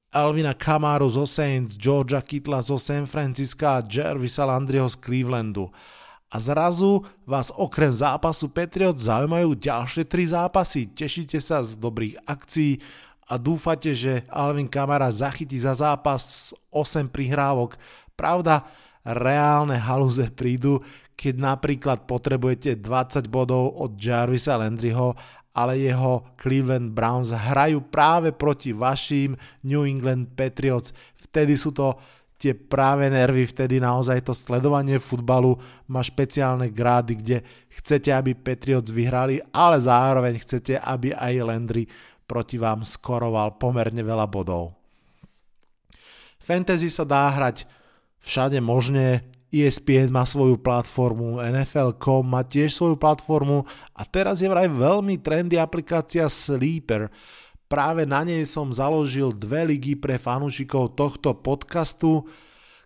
Alvina 0.07 0.55
Kamaru 0.55 1.11
zo 1.11 1.27
Saints, 1.27 1.75
Georgia 1.75 2.23
Kittla 2.23 2.63
zo 2.63 2.79
San 2.79 3.03
Francisca 3.03 3.83
a 3.83 3.83
Jervisa 3.83 4.47
Landryho 4.47 4.87
z 4.87 4.95
Clevelandu. 4.95 5.67
A 6.27 6.43
zrazu 6.43 7.07
vás 7.23 7.55
okrem 7.55 7.91
zápasu 7.95 8.51
Patriot 8.51 8.99
zaujímajú 8.99 9.55
ďalšie 9.55 10.03
tri 10.03 10.27
zápasy. 10.27 10.91
Tešíte 10.91 11.39
sa 11.39 11.63
z 11.63 11.79
dobrých 11.79 12.19
akcií 12.27 12.83
a 13.31 13.39
dúfate, 13.39 13.95
že 13.95 14.27
Alvin 14.27 14.67
Kamara 14.67 15.07
zachytí 15.07 15.55
za 15.55 15.71
zápas 15.71 16.51
8 16.71 17.07
prihrávok. 17.07 17.79
Pravda, 18.19 18.67
reálne 19.07 19.79
halúze 19.79 20.27
prídu, 20.27 20.83
keď 21.15 21.35
napríklad 21.39 22.03
potrebujete 22.03 22.75
20 22.75 23.31
bodov 23.31 23.71
od 23.79 23.95
Jarvisa 23.95 24.59
Landryho 24.59 25.15
ale 25.57 25.81
jeho 25.81 26.21
Cleveland 26.37 26.93
Browns 26.93 27.33
hrajú 27.33 27.81
práve 27.89 28.29
proti 28.29 28.77
vašim 28.77 29.33
New 29.65 29.89
England 29.89 30.37
Patriots. 30.37 30.93
Vtedy 31.17 31.57
sú 31.57 31.73
to 31.73 31.97
tie 32.37 32.53
práve 32.53 33.09
nervy, 33.09 33.49
vtedy 33.49 33.81
naozaj 33.81 34.21
to 34.21 34.33
sledovanie 34.37 35.01
futbalu 35.01 35.57
má 35.89 36.05
špeciálne 36.05 36.69
grády, 36.69 37.17
kde 37.17 37.37
chcete, 37.81 38.13
aby 38.13 38.37
Patriots 38.37 38.93
vyhrali, 38.93 39.41
ale 39.49 39.81
zároveň 39.81 40.37
chcete, 40.37 40.77
aby 40.77 41.17
aj 41.17 41.33
Landry 41.41 41.83
proti 42.29 42.61
vám 42.61 42.85
skoroval 42.85 43.57
pomerne 43.57 44.05
veľa 44.05 44.29
bodov. 44.29 44.77
Fantasy 46.37 46.93
sa 46.93 47.03
dá 47.03 47.25
hrať 47.33 47.65
všade 48.21 48.61
možne, 48.61 49.25
ESPN 49.47 50.11
má 50.11 50.27
svoju 50.27 50.59
platformu, 50.59 51.39
NFL.com 51.39 52.23
má 52.27 52.43
tiež 52.43 52.75
svoju 52.75 52.99
platformu 52.99 53.63
a 53.95 54.03
teraz 54.03 54.43
je 54.43 54.51
vraj 54.51 54.67
veľmi 54.67 55.23
trendy 55.23 55.55
aplikácia 55.55 56.27
Sleeper. 56.27 57.07
Práve 57.67 58.07
na 58.07 58.23
nej 58.23 58.47
som 58.47 58.71
založil 58.71 59.35
dve 59.35 59.67
ligy 59.67 59.99
pre 59.99 60.15
fanúšikov 60.15 60.95
tohto 60.95 61.35
podcastu. 61.35 62.23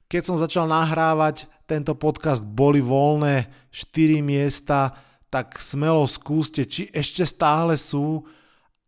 Keď 0.10 0.22
som 0.26 0.38
začal 0.42 0.66
nahrávať 0.66 1.46
tento 1.70 1.94
podcast, 1.94 2.42
boli 2.42 2.82
voľné 2.82 3.48
4 3.70 4.26
miesta, 4.26 4.98
tak 5.30 5.62
smelo 5.62 6.10
skúste, 6.10 6.66
či 6.66 6.90
ešte 6.90 7.24
stále 7.24 7.78
sú. 7.78 8.26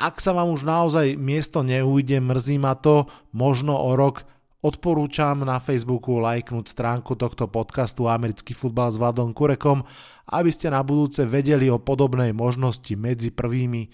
Ak 0.02 0.18
sa 0.18 0.34
vám 0.34 0.52
už 0.52 0.66
naozaj 0.66 1.16
miesto 1.16 1.62
neujde, 1.62 2.18
mrzí 2.18 2.58
ma 2.58 2.74
to, 2.74 3.08
možno 3.32 3.78
o 3.78 3.94
rok 3.94 4.26
Odporúčam 4.64 5.44
na 5.44 5.60
Facebooku 5.60 6.24
lajknúť 6.24 6.72
stránku 6.72 7.20
tohto 7.20 7.52
podcastu 7.52 8.08
Americký 8.08 8.56
futbal 8.56 8.96
s 8.96 8.96
Vladom 8.96 9.36
Kurekom, 9.36 9.84
aby 10.32 10.48
ste 10.56 10.72
na 10.72 10.80
budúce 10.80 11.28
vedeli 11.28 11.68
o 11.68 11.84
podobnej 11.84 12.32
možnosti 12.32 12.96
medzi 12.96 13.36
prvými. 13.36 13.92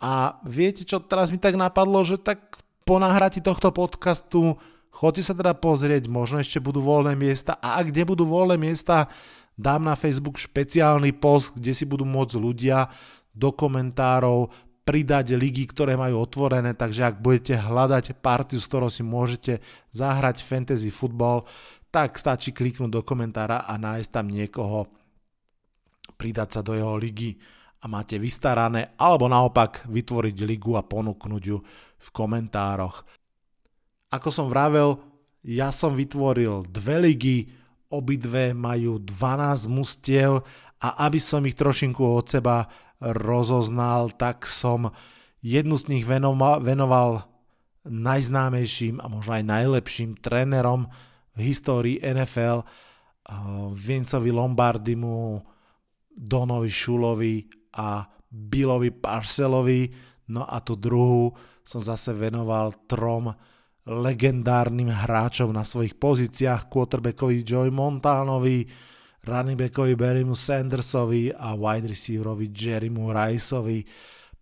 A 0.00 0.36
viete 0.44 0.84
čo, 0.84 1.00
teraz 1.00 1.32
mi 1.32 1.40
tak 1.40 1.56
napadlo, 1.56 2.04
že 2.04 2.20
tak 2.20 2.60
po 2.84 3.00
nahrati 3.00 3.40
tohto 3.40 3.72
podcastu 3.72 4.60
choďte 4.92 5.22
sa 5.24 5.34
teda 5.36 5.52
pozrieť, 5.56 6.08
možno 6.08 6.40
ešte 6.40 6.60
budú 6.60 6.84
voľné 6.84 7.16
miesta. 7.16 7.56
A 7.60 7.80
ak 7.80 7.92
kde 7.92 8.04
budú 8.04 8.24
voľné 8.28 8.56
miesta, 8.60 9.08
dám 9.56 9.84
na 9.88 9.96
Facebook 9.96 10.36
špeciálny 10.36 11.16
post, 11.16 11.56
kde 11.56 11.72
si 11.72 11.88
budú 11.88 12.04
môcť 12.04 12.36
ľudia 12.36 12.88
do 13.32 13.52
komentárov 13.52 14.52
pridať 14.86 15.34
ligy, 15.34 15.66
ktoré 15.66 15.98
majú 15.98 16.22
otvorené, 16.22 16.72
takže 16.72 17.10
ak 17.10 17.18
budete 17.18 17.58
hľadať 17.58 18.22
partiu, 18.22 18.62
s 18.62 18.70
ktorou 18.70 18.86
si 18.86 19.02
môžete 19.02 19.58
zahrať 19.90 20.46
fantasy 20.46 20.94
futbal, 20.94 21.42
tak 21.90 22.14
stačí 22.14 22.54
kliknúť 22.54 22.92
do 22.94 23.02
komentára 23.02 23.66
a 23.66 23.74
nájsť 23.74 24.10
tam 24.14 24.30
niekoho, 24.30 24.86
pridať 26.14 26.48
sa 26.54 26.60
do 26.62 26.78
jeho 26.78 26.94
ligy 26.94 27.34
a 27.86 27.90
máte 27.94 28.18
vystarané, 28.18 28.98
alebo 28.98 29.30
naopak 29.30 29.86
vytvoriť 29.86 30.42
ligu 30.42 30.74
a 30.74 30.82
ponúknuť 30.82 31.42
ju 31.46 31.62
v 32.02 32.08
komentároch. 32.10 33.06
Ako 34.10 34.34
som 34.34 34.50
vravel, 34.50 34.98
ja 35.46 35.70
som 35.70 35.94
vytvoril 35.94 36.66
dve 36.66 36.98
ligy, 36.98 37.46
obidve 37.94 38.50
majú 38.58 38.98
12 38.98 39.70
mustiev 39.70 40.42
a 40.82 41.06
aby 41.06 41.22
som 41.22 41.46
ich 41.46 41.54
trošinku 41.54 42.02
od 42.02 42.26
seba 42.26 42.66
rozoznal, 42.98 44.10
tak 44.18 44.50
som 44.50 44.90
jednu 45.38 45.78
z 45.78 45.94
nich 45.94 46.02
venoval, 46.02 47.22
najznámejším 47.86 48.98
a 48.98 49.06
možno 49.06 49.38
aj 49.38 49.46
najlepším 49.46 50.18
trénerom 50.18 50.90
v 51.38 51.54
histórii 51.54 52.02
NFL, 52.02 52.66
uh, 52.66 53.70
Vincovi 53.70 54.34
Lombardimu, 54.34 55.38
Donovi 56.10 56.66
Šulovi 56.66 57.46
a 57.76 58.08
Billovi 58.32 58.90
Parcelovi. 58.90 59.92
No 60.32 60.48
a 60.48 60.58
tú 60.64 60.74
druhú 60.74 61.36
som 61.62 61.78
zase 61.78 62.16
venoval 62.16 62.74
trom 62.88 63.30
legendárnym 63.86 64.90
hráčom 64.90 65.54
na 65.54 65.62
svojich 65.62 65.94
pozíciách, 65.94 66.66
quarterbackovi 66.66 67.46
Joey 67.46 67.70
Montanovi, 67.70 68.66
running 69.22 69.58
backovi 69.58 69.94
Barrymu 69.94 70.34
Sandersovi 70.34 71.30
a 71.30 71.54
wide 71.54 71.94
receiverovi 71.94 72.50
Jerrymu 72.50 73.14
Riceovi. 73.14 73.86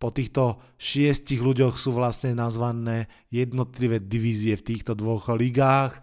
Po 0.00 0.12
týchto 0.12 0.60
šiestich 0.80 1.40
ľuďoch 1.40 1.76
sú 1.76 1.92
vlastne 1.92 2.36
nazvané 2.36 3.08
jednotlivé 3.28 4.00
divízie 4.00 4.56
v 4.56 4.66
týchto 4.74 4.96
dvoch 4.96 5.32
ligách 5.32 6.00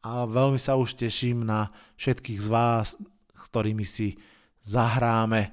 a 0.00 0.24
veľmi 0.24 0.56
sa 0.56 0.76
už 0.76 0.96
teším 0.96 1.44
na 1.44 1.72
všetkých 2.00 2.40
z 2.40 2.48
vás, 2.48 2.96
s 3.36 3.44
ktorými 3.52 3.84
si 3.84 4.16
zahráme. 4.64 5.52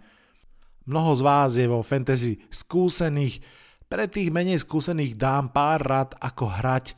Mnoho 0.88 1.20
z 1.20 1.22
vás 1.22 1.52
je 1.60 1.68
vo 1.68 1.84
fantasy 1.84 2.40
skúsených, 2.48 3.44
pre 3.88 4.08
tých 4.08 4.32
menej 4.32 4.64
skúsených 4.64 5.16
dám 5.16 5.52
pár 5.52 5.80
rad, 5.84 6.12
ako 6.20 6.48
hrať 6.60 6.96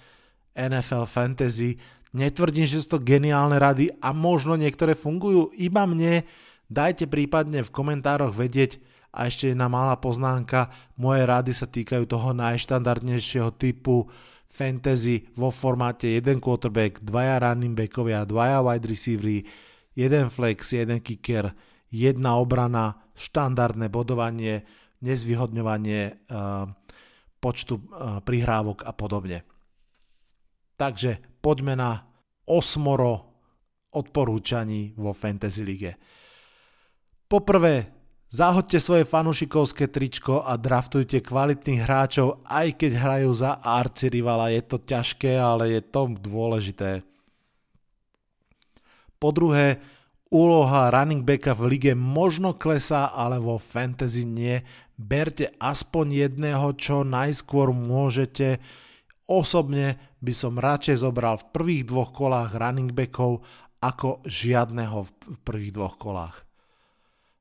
NFL 0.58 1.06
Fantasy. 1.06 1.78
Netvrdím, 2.18 2.66
že 2.66 2.82
sú 2.82 2.98
to 2.98 3.06
geniálne 3.06 3.62
rady 3.62 3.94
a 4.02 4.10
možno 4.10 4.58
niektoré 4.58 4.98
fungujú 4.98 5.54
iba 5.54 5.86
mne. 5.86 6.26
Dajte 6.66 7.06
prípadne 7.06 7.62
v 7.62 7.74
komentároch 7.74 8.34
vedieť, 8.34 8.82
a 9.10 9.26
ešte 9.26 9.50
jedna 9.50 9.66
malá 9.66 9.98
poznámka, 9.98 10.70
moje 10.94 11.26
rady 11.26 11.50
sa 11.50 11.66
týkajú 11.66 12.06
toho 12.06 12.30
najštandardnejšieho 12.38 13.58
typu 13.58 14.06
fantasy 14.46 15.30
vo 15.34 15.50
formáte 15.50 16.06
jeden 16.06 16.38
quarterback, 16.38 17.02
dvaja 17.02 17.42
running 17.42 17.74
backovia, 17.74 18.22
dvaja 18.26 18.62
wide 18.62 18.86
receivery, 18.86 19.46
jeden 19.98 20.30
flex, 20.30 20.78
jeden 20.78 21.02
kicker, 21.02 21.54
jedna 21.90 22.38
obrana, 22.38 23.02
štandardné 23.18 23.90
bodovanie, 23.90 24.64
nezvyhodňovanie 25.04 26.02
uh, 26.30 26.70
počtu 27.40 27.74
uh, 27.78 28.20
prihrávok 28.24 28.86
a 28.86 28.92
podobne. 28.94 29.44
Takže 30.80 31.20
poďme 31.44 31.76
na 31.76 31.92
osmoro 32.48 33.30
odporúčaní 33.92 34.96
vo 34.96 35.12
Fantasy 35.12 35.62
Lige. 35.66 35.92
Poprvé, 37.30 37.90
zahoďte 38.30 38.80
svoje 38.82 39.04
fanušikovské 39.06 39.90
tričko 39.90 40.46
a 40.46 40.58
draftujte 40.58 41.22
kvalitných 41.22 41.84
hráčov, 41.86 42.42
aj 42.46 42.80
keď 42.80 42.92
hrajú 42.96 43.32
za 43.34 43.58
arcirivala. 43.62 44.54
Je 44.54 44.62
to 44.66 44.78
ťažké, 44.82 45.38
ale 45.38 45.78
je 45.78 45.82
to 45.86 46.10
dôležité. 46.10 47.02
Po 49.20 49.30
druhé, 49.36 49.84
úloha 50.30 50.94
running 50.94 51.26
backa 51.26 51.58
v 51.58 51.78
lige 51.78 51.94
možno 51.98 52.54
klesá, 52.54 53.10
ale 53.10 53.42
vo 53.42 53.58
fantasy 53.58 54.26
nie. 54.26 54.62
Berte 54.96 55.54
aspoň 55.58 56.30
jedného, 56.30 56.74
čo 56.78 57.02
najskôr 57.02 57.74
môžete. 57.74 58.62
Osobne 59.30 60.18
by 60.22 60.34
som 60.34 60.58
radšej 60.58 61.06
zobral 61.06 61.38
v 61.38 61.50
prvých 61.54 61.84
dvoch 61.90 62.12
kolách 62.14 62.58
running 62.58 62.94
backov 62.94 63.46
ako 63.80 64.26
žiadneho 64.28 65.06
v 65.06 65.38
prvých 65.46 65.74
dvoch 65.74 65.96
kolách. 65.96 66.44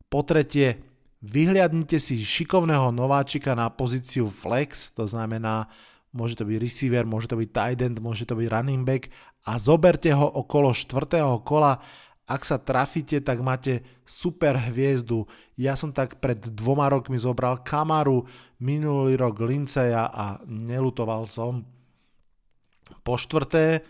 Po 0.08 0.22
tretie, 0.24 0.80
vyhliadnite 1.20 1.98
si 1.98 2.16
šikovného 2.16 2.94
nováčika 2.94 3.52
na 3.58 3.68
pozíciu 3.68 4.30
flex, 4.30 4.94
to 4.94 5.04
znamená, 5.04 5.66
môže 6.14 6.38
to 6.38 6.46
byť 6.46 6.56
receiver, 6.62 7.04
môže 7.04 7.28
to 7.28 7.36
byť 7.36 7.50
tight 7.50 7.80
end, 7.82 7.98
môže 7.98 8.24
to 8.24 8.38
byť 8.38 8.48
running 8.48 8.86
back 8.86 9.10
a 9.44 9.58
zoberte 9.58 10.14
ho 10.14 10.24
okolo 10.24 10.70
štvrtého 10.72 11.42
kola 11.42 11.82
ak 12.28 12.44
sa 12.44 12.60
trafíte, 12.60 13.24
tak 13.24 13.40
máte 13.40 13.80
super 14.04 14.52
hviezdu. 14.52 15.24
Ja 15.56 15.80
som 15.80 15.96
tak 15.96 16.20
pred 16.20 16.36
dvoma 16.52 16.92
rokmi 16.92 17.16
zobral 17.16 17.64
Kamaru, 17.64 18.28
minulý 18.60 19.16
rok 19.16 19.40
Linceja 19.40 20.12
a 20.12 20.36
nelutoval 20.44 21.24
som. 21.24 21.64
Po 23.00 23.16
štvrté, 23.16 23.80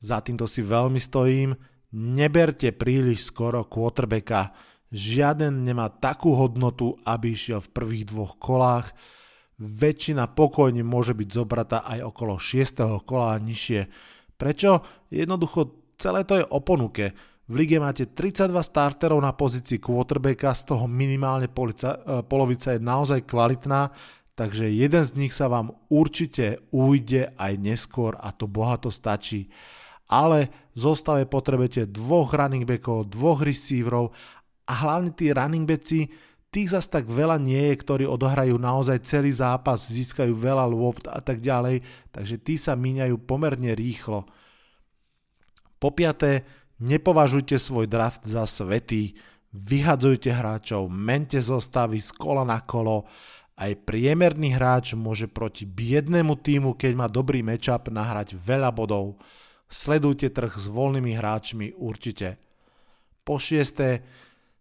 za 0.00 0.24
týmto 0.24 0.48
si 0.48 0.64
veľmi 0.64 0.96
stojím, 0.96 1.52
neberte 1.92 2.72
príliš 2.72 3.28
skoro 3.28 3.68
quarterbacka. 3.68 4.56
Žiaden 4.88 5.60
nemá 5.60 5.92
takú 5.92 6.32
hodnotu, 6.32 6.96
aby 7.04 7.36
išiel 7.36 7.60
v 7.60 7.72
prvých 7.76 8.08
dvoch 8.08 8.40
kolách. 8.40 8.88
Väčšina 9.60 10.32
pokojne 10.32 10.80
môže 10.80 11.12
byť 11.12 11.28
zobratá 11.28 11.84
aj 11.84 12.08
okolo 12.08 12.40
6. 12.40 13.04
kola 13.04 13.36
a 13.36 13.42
nižšie. 13.42 13.80
Prečo? 14.40 14.80
Jednoducho 15.12 15.92
celé 16.00 16.24
to 16.24 16.40
je 16.40 16.44
o 16.48 16.60
ponuke 16.64 17.35
v 17.46 17.54
lige 17.62 17.78
máte 17.78 18.10
32 18.10 18.50
starterov 18.58 19.22
na 19.22 19.30
pozícii 19.30 19.78
quarterbacka, 19.78 20.50
z 20.50 20.74
toho 20.74 20.90
minimálne 20.90 21.46
polica, 21.46 21.94
e, 21.94 21.98
polovica 22.26 22.74
je 22.74 22.82
naozaj 22.82 23.22
kvalitná, 23.22 23.94
takže 24.34 24.66
jeden 24.66 25.02
z 25.06 25.12
nich 25.14 25.30
sa 25.30 25.46
vám 25.46 25.70
určite 25.86 26.66
ujde 26.74 27.30
aj 27.38 27.52
neskôr 27.62 28.18
a 28.18 28.34
to 28.34 28.50
bohato 28.50 28.90
stačí. 28.90 29.46
Ale 30.10 30.50
v 30.74 30.78
zostave 30.78 31.26
potrebujete 31.26 31.86
dvoch 31.86 32.34
running 32.34 32.66
backov, 32.66 33.10
dvoch 33.14 33.42
receiverov 33.42 34.10
a 34.66 34.72
hlavne 34.82 35.14
tí 35.14 35.30
running 35.30 35.66
backi, 35.66 36.10
tých 36.50 36.74
zas 36.74 36.90
tak 36.90 37.06
veľa 37.06 37.38
nie 37.38 37.70
je, 37.70 37.74
ktorí 37.78 38.04
odohrajú 38.06 38.58
naozaj 38.58 39.06
celý 39.06 39.30
zápas, 39.30 39.86
získajú 39.86 40.34
veľa 40.34 40.66
lopt 40.66 41.06
a 41.06 41.22
tak 41.22 41.38
ďalej, 41.38 41.82
takže 42.10 42.42
tí 42.42 42.58
sa 42.58 42.74
míňajú 42.74 43.22
pomerne 43.22 43.70
rýchlo. 43.76 44.26
Po 45.76 45.92
piaté, 45.92 46.48
Nepovažujte 46.76 47.56
svoj 47.56 47.88
draft 47.88 48.28
za 48.28 48.44
svetý, 48.44 49.16
vyhadzujte 49.56 50.28
hráčov, 50.28 50.92
mente 50.92 51.40
zostavy 51.40 51.96
z 51.96 52.12
kola 52.12 52.44
na 52.44 52.60
kolo, 52.60 53.08
aj 53.56 53.88
priemerný 53.88 54.52
hráč 54.52 54.92
môže 54.92 55.24
proti 55.32 55.64
biednému 55.64 56.36
týmu, 56.36 56.76
keď 56.76 56.92
má 56.92 57.06
dobrý 57.08 57.40
matchup, 57.40 57.88
nahrať 57.88 58.36
veľa 58.36 58.68
bodov. 58.68 59.16
Sledujte 59.72 60.28
trh 60.28 60.52
s 60.52 60.68
voľnými 60.68 61.16
hráčmi 61.16 61.72
určite. 61.80 62.36
Po 63.24 63.40
šiesté, 63.40 64.04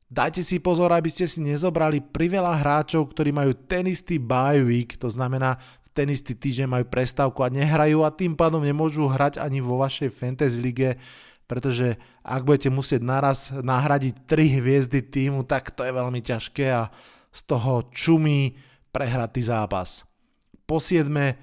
dajte 0.08 0.39
si 0.39 0.63
pozor, 0.63 0.95
aby 0.95 1.12
ste 1.12 1.28
si 1.28 1.43
nezobrali 1.43 1.99
priveľa 1.99 2.63
hráčov, 2.63 3.12
ktorí 3.12 3.36
majú 3.36 3.51
ten 3.67 3.91
istý 3.91 4.15
bye 4.15 4.63
week, 4.63 4.95
to 4.95 5.12
znamená 5.12 5.60
ten 5.91 6.08
istý 6.12 6.32
týždeň 6.36 6.67
majú 6.67 6.86
prestávku 6.88 7.43
a 7.43 7.51
nehrajú 7.51 8.04
a 8.04 8.15
tým 8.15 8.36
pádom 8.36 8.63
nemôžu 8.63 9.08
hrať 9.12 9.43
ani 9.43 9.60
vo 9.60 9.80
vašej 9.80 10.12
fantasy 10.12 10.60
lige, 10.63 10.89
pretože 11.45 11.97
ak 12.25 12.41
budete 12.41 12.73
musieť 12.73 13.01
naraz 13.05 13.53
nahradiť 13.53 14.25
tri 14.25 14.49
hviezdy 14.58 15.05
týmu, 15.05 15.45
tak 15.45 15.73
to 15.73 15.86
je 15.86 15.93
veľmi 15.93 16.21
ťažké 16.21 16.65
a 16.73 16.89
z 17.29 17.41
toho 17.45 17.86
čumí 17.93 18.58
prehratý 18.89 19.45
zápas. 19.45 20.08
Po 20.65 20.81
siedme, 20.81 21.38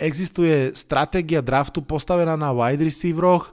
existuje 0.00 0.72
stratégia 0.72 1.44
draftu 1.44 1.84
postavená 1.84 2.34
na 2.38 2.54
wide 2.54 2.86
receiveroch, 2.86 3.52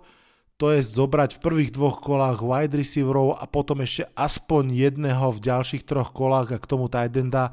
to 0.62 0.70
je 0.70 0.86
zobrať 0.86 1.42
v 1.42 1.44
prvých 1.44 1.72
dvoch 1.74 1.98
kolách 1.98 2.46
wide 2.46 2.78
receiverov 2.78 3.34
a 3.34 3.50
potom 3.50 3.82
ešte 3.82 4.06
aspoň 4.14 4.70
jedného 4.70 5.34
v 5.34 5.42
ďalších 5.42 5.90
troch 5.90 6.14
kolách 6.14 6.54
a 6.54 6.62
k 6.62 6.70
tomu 6.70 6.86
tight 6.86 7.18
enda. 7.18 7.50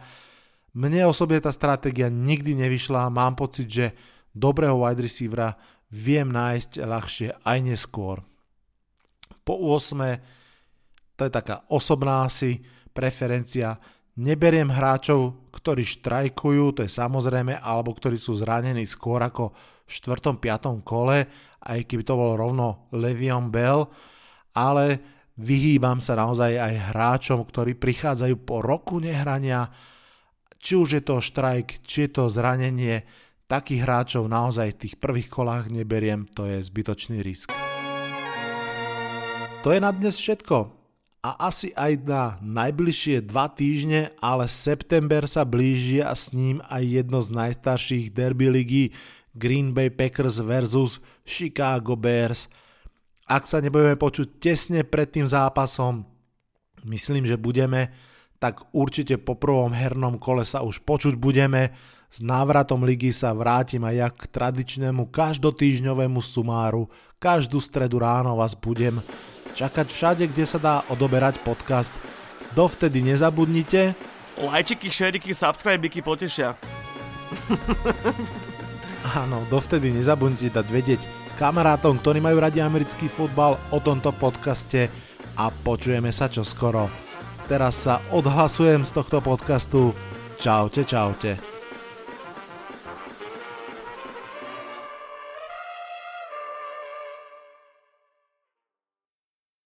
Mne 0.76 1.08
osobne 1.08 1.40
tá 1.40 1.48
stratégia 1.48 2.12
nikdy 2.12 2.52
nevyšla, 2.52 3.08
mám 3.08 3.32
pocit, 3.32 3.64
že 3.64 3.96
dobrého 4.36 4.76
wide 4.76 5.00
receivera 5.00 5.56
viem 5.92 6.28
nájsť 6.28 6.84
ľahšie 6.84 7.28
aj 7.44 7.58
neskôr. 7.64 8.20
Po 9.44 9.54
8. 9.56 11.16
to 11.16 11.22
je 11.24 11.32
taká 11.32 11.64
osobná 11.72 12.28
asi 12.28 12.60
preferencia. 12.92 13.80
Neberiem 14.18 14.68
hráčov, 14.68 15.48
ktorí 15.54 15.86
štrajkujú, 15.86 16.64
to 16.76 16.80
je 16.84 16.90
samozrejme, 16.90 17.56
alebo 17.56 17.94
ktorí 17.94 18.18
sú 18.18 18.36
zranení 18.36 18.84
skôr 18.84 19.22
ako 19.22 19.54
v 19.88 19.90
4. 19.90 20.36
5. 20.36 20.84
kole, 20.84 21.24
aj 21.64 21.80
keby 21.88 22.02
to 22.04 22.14
bol 22.18 22.36
rovno 22.36 22.90
Levion 22.92 23.48
Bell, 23.48 23.88
ale 24.52 25.00
vyhýbam 25.38 26.02
sa 26.02 26.18
naozaj 26.18 26.58
aj 26.58 26.74
hráčom, 26.92 27.46
ktorí 27.46 27.78
prichádzajú 27.78 28.36
po 28.42 28.60
roku 28.60 28.98
nehrania, 28.98 29.70
či 30.58 30.74
už 30.74 30.98
je 30.98 31.02
to 31.06 31.22
štrajk, 31.22 31.86
či 31.86 32.10
je 32.10 32.10
to 32.18 32.24
zranenie, 32.26 33.06
takých 33.48 33.88
hráčov 33.88 34.28
naozaj 34.28 34.76
v 34.76 34.80
tých 34.84 34.94
prvých 35.00 35.32
kolách 35.32 35.72
neberiem, 35.72 36.28
to 36.36 36.44
je 36.44 36.60
zbytočný 36.60 37.24
risk. 37.24 37.48
To 39.64 39.72
je 39.72 39.80
na 39.80 39.90
dnes 39.90 40.14
všetko. 40.14 40.76
A 41.18 41.50
asi 41.50 41.74
aj 41.74 42.06
na 42.06 42.38
najbližšie 42.38 43.26
dva 43.26 43.50
týždne, 43.50 44.14
ale 44.22 44.46
september 44.46 45.26
sa 45.26 45.42
blíži 45.42 45.98
a 45.98 46.14
s 46.14 46.30
ním 46.30 46.62
aj 46.70 46.84
jedno 46.86 47.18
z 47.18 47.34
najstarších 47.34 48.14
derby 48.14 48.46
ligy 48.54 48.84
Green 49.34 49.74
Bay 49.74 49.90
Packers 49.90 50.38
versus 50.38 51.02
Chicago 51.26 51.98
Bears. 51.98 52.46
Ak 53.26 53.50
sa 53.50 53.58
nebudeme 53.58 53.98
počuť 53.98 54.38
tesne 54.38 54.86
pred 54.86 55.10
tým 55.10 55.26
zápasom, 55.26 56.06
myslím, 56.86 57.26
že 57.26 57.34
budeme, 57.34 57.90
tak 58.38 58.62
určite 58.70 59.18
po 59.18 59.34
prvom 59.34 59.74
hernom 59.74 60.22
kole 60.22 60.46
sa 60.46 60.62
už 60.62 60.86
počuť 60.86 61.18
budeme 61.18 61.74
s 62.08 62.24
návratom 62.24 62.80
ligy 62.88 63.12
sa 63.12 63.36
vrátim 63.36 63.84
aj 63.84 63.94
ja 63.94 64.08
k 64.08 64.20
tradičnému 64.32 65.12
každotýžňovému 65.12 66.24
sumáru. 66.24 66.88
Každú 67.20 67.60
stredu 67.60 68.00
ráno 68.00 68.32
vás 68.40 68.56
budem 68.56 69.04
čakať 69.52 69.86
všade, 69.92 70.24
kde 70.32 70.44
sa 70.48 70.56
dá 70.56 70.74
odoberať 70.88 71.36
podcast. 71.44 71.92
Dovtedy 72.56 73.04
nezabudnite. 73.04 73.92
Lajčiky, 74.40 74.88
šeriky, 74.88 75.36
subscribeky 75.36 76.00
potešia. 76.00 76.56
Áno, 79.20 79.44
dovtedy 79.52 79.92
nezabudnite 79.92 80.48
dať 80.48 80.66
vedieť 80.72 81.00
kamarátom, 81.36 82.00
ktorí 82.00 82.24
majú 82.24 82.40
radi 82.40 82.64
americký 82.64 83.06
futbal 83.12 83.60
o 83.68 83.78
tomto 83.84 84.16
podcaste 84.16 84.88
a 85.36 85.52
počujeme 85.52 86.08
sa 86.08 86.32
čoskoro. 86.32 86.88
Teraz 87.44 87.84
sa 87.84 88.00
odhlasujem 88.12 88.88
z 88.88 88.90
tohto 88.96 89.20
podcastu. 89.20 89.92
Čaute, 90.40 90.88
čaute. 90.88 91.57